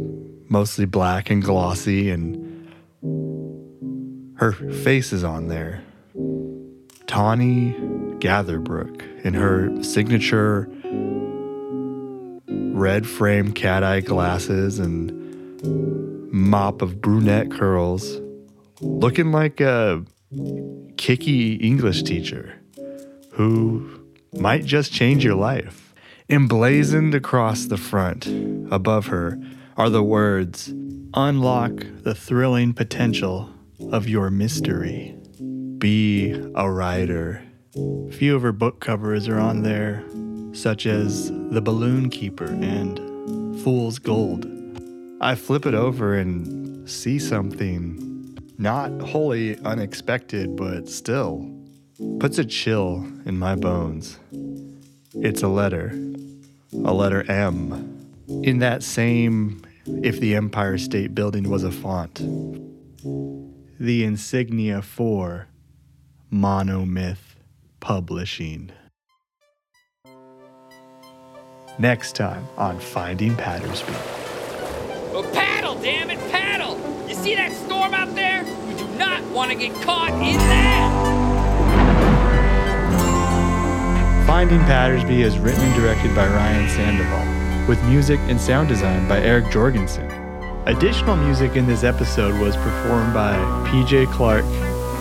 mostly 0.48 0.86
black 0.86 1.30
and 1.30 1.44
glossy, 1.44 2.10
and 2.10 2.72
her 4.38 4.54
face 4.54 5.12
is 5.12 5.24
on 5.24 5.48
there. 5.50 5.84
Tawny 7.08 7.74
Gatherbrook 8.20 9.26
in 9.26 9.34
her 9.34 9.84
signature 9.84 10.70
red 12.48 13.08
frame 13.08 13.52
cat 13.54 13.84
eye 13.84 14.02
glasses 14.02 14.80
and 14.80 15.12
mop 16.32 16.82
of 16.82 17.02
brunette 17.02 17.52
curls, 17.52 18.20
looking 18.82 19.32
like 19.32 19.62
a 19.62 20.04
kicky 20.98 21.56
English 21.56 22.04
teacher 22.04 22.60
who 23.32 24.06
might 24.34 24.66
just 24.66 24.92
change 24.92 25.24
your 25.24 25.36
life. 25.36 25.94
Emblazoned 26.30 27.14
across 27.14 27.66
the 27.66 27.78
front, 27.78 28.28
above 28.72 29.08
her, 29.08 29.40
are 29.78 29.90
the 29.90 30.04
words 30.04 30.74
Unlock 31.18 31.86
the 32.02 32.14
thrilling 32.14 32.74
potential 32.74 33.50
of 33.92 34.10
your 34.10 34.30
mystery. 34.30 35.16
Be 35.78 36.32
a 36.56 36.70
writer. 36.70 37.42
Few 38.12 38.36
of 38.36 38.42
her 38.42 38.52
book 38.52 38.82
covers 38.82 39.30
are 39.30 39.40
on 39.40 39.64
there, 39.64 40.04
such 40.52 40.86
as 40.86 41.30
The 41.30 41.62
Balloon 41.62 42.10
Keeper 42.10 42.48
and 42.48 42.98
Fool's 43.62 43.98
Gold. 43.98 44.46
I 45.22 45.36
flip 45.36 45.66
it 45.66 45.74
over 45.74 46.16
and 46.16 46.90
see 46.90 47.18
something 47.18 48.05
not 48.58 49.02
wholly 49.02 49.60
unexpected, 49.60 50.56
but 50.56 50.90
still 50.90 51.50
puts 52.20 52.38
a 52.38 52.46
chill 52.46 53.06
in 53.26 53.38
my 53.38 53.56
bones. 53.56 54.20
It's 55.14 55.44
a 55.44 55.48
letter, 55.48 55.92
a 56.74 56.94
letter 56.94 57.30
M. 57.30 57.92
In 58.44 58.60
that 58.60 58.84
same 58.84 59.62
If 59.86 60.20
the 60.20 60.36
Empire 60.36 60.78
State 60.78 61.14
Building 61.14 61.50
was 61.50 61.64
a 61.64 61.72
font. 61.72 62.16
The 63.80 64.04
insignia 64.04 64.82
for 64.82 65.48
Monomyth 66.32 67.36
Publishing. 67.80 68.72
Next 71.78 72.16
time 72.16 72.46
on 72.58 72.80
Finding 72.80 73.36
Pattersby. 73.36 73.94
Paddle, 75.34 75.76
damn 75.82 76.10
it, 76.10 76.20
paddle! 76.32 76.80
You 77.08 77.16
see 77.16 77.36
that 77.36 77.52
storm 77.52 77.94
out 77.94 78.05
not 78.98 79.24
want 79.26 79.52
to 79.52 79.58
get 79.58 79.74
caught 79.82 80.12
in 80.14 80.38
that! 80.38 81.26
Finding 84.28 84.60
Pattersby 84.62 85.22
is 85.22 85.38
written 85.38 85.64
and 85.64 85.76
directed 85.76 86.16
by 86.16 86.28
Ryan 86.28 86.70
Sandoval, 86.70 87.68
with 87.68 87.84
music 87.86 88.20
and 88.24 88.40
sound 88.40 88.68
design 88.68 89.08
by 89.08 89.22
Erik 89.22 89.46
Jourgensen. 89.46 90.12
Additional 90.66 91.16
music 91.16 91.56
in 91.56 91.68
this 91.68 91.84
episode 91.84 92.40
was 92.42 92.56
performed 92.58 93.14
by 93.14 93.36
PJ 93.70 94.12
Clarke, 94.12 94.46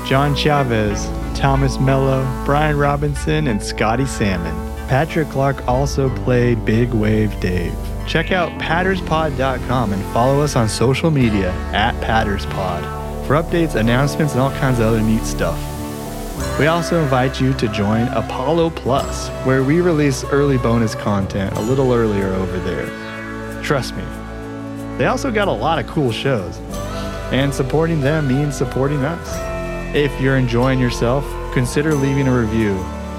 John 0.06 0.36
Chavez, 0.36 1.06
Thomas 1.38 1.78
Mello, 1.78 2.22
Brian 2.44 2.76
Robinson, 2.76 3.46
and 3.48 3.62
Scottie 3.62 4.06
Salmon. 4.06 4.54
Patrick 4.88 5.30
Clarke 5.30 5.66
also 5.66 6.14
played 6.24 6.64
Big 6.64 6.92
Wave 6.92 7.38
Dave. 7.40 7.74
Check 8.06 8.30
out 8.30 8.50
patterspod.com 8.60 9.92
and 9.92 10.12
follow 10.12 10.42
us 10.42 10.54
on 10.54 10.68
social 10.68 11.10
media 11.10 11.50
at 11.72 11.94
patterspod 12.02 13.03
for 13.26 13.34
updates, 13.34 13.74
announcements, 13.74 14.32
and 14.34 14.42
all 14.42 14.50
kinds 14.52 14.78
of 14.78 14.86
other 14.86 15.00
neat 15.00 15.22
stuff. 15.22 15.58
We 16.58 16.66
also 16.66 17.02
invite 17.02 17.40
you 17.40 17.52
to 17.54 17.68
join 17.68 18.08
Apollo 18.08 18.70
Plus, 18.70 19.28
where 19.44 19.62
we 19.62 19.80
release 19.80 20.24
early 20.24 20.58
bonus 20.58 20.94
content 20.94 21.56
a 21.56 21.60
little 21.60 21.92
earlier 21.92 22.28
over 22.34 22.58
there. 22.60 23.62
Trust 23.62 23.96
me, 23.96 24.04
they 24.98 25.06
also 25.06 25.30
got 25.30 25.48
a 25.48 25.52
lot 25.52 25.78
of 25.78 25.86
cool 25.86 26.12
shows, 26.12 26.58
and 27.32 27.52
supporting 27.52 28.00
them 28.00 28.28
means 28.28 28.56
supporting 28.56 29.04
us. 29.04 29.94
If 29.94 30.20
you're 30.20 30.36
enjoying 30.36 30.78
yourself, 30.80 31.24
consider 31.54 31.94
leaving 31.94 32.28
a 32.28 32.36
review 32.36 32.74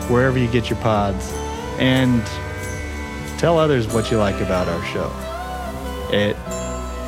wherever 0.07 0.37
you 0.37 0.47
get 0.47 0.69
your 0.69 0.79
pods 0.79 1.31
and 1.79 2.23
tell 3.39 3.57
others 3.57 3.87
what 3.87 4.11
you 4.11 4.17
like 4.17 4.39
about 4.41 4.67
our 4.67 4.85
show. 4.85 5.11
It 6.15 6.37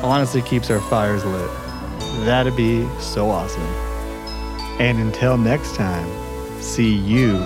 honestly 0.02 0.42
keeps 0.42 0.70
our 0.70 0.80
fires 0.80 1.24
lit. 1.24 1.50
That'd 2.24 2.56
be 2.56 2.86
so 2.98 3.30
awesome. 3.30 3.62
And 4.80 4.98
until 4.98 5.36
next 5.36 5.74
time, 5.74 6.08
see 6.60 6.94
you 6.94 7.36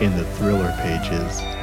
in 0.00 0.16
the 0.16 0.24
thriller 0.36 0.72
pages. 0.82 1.53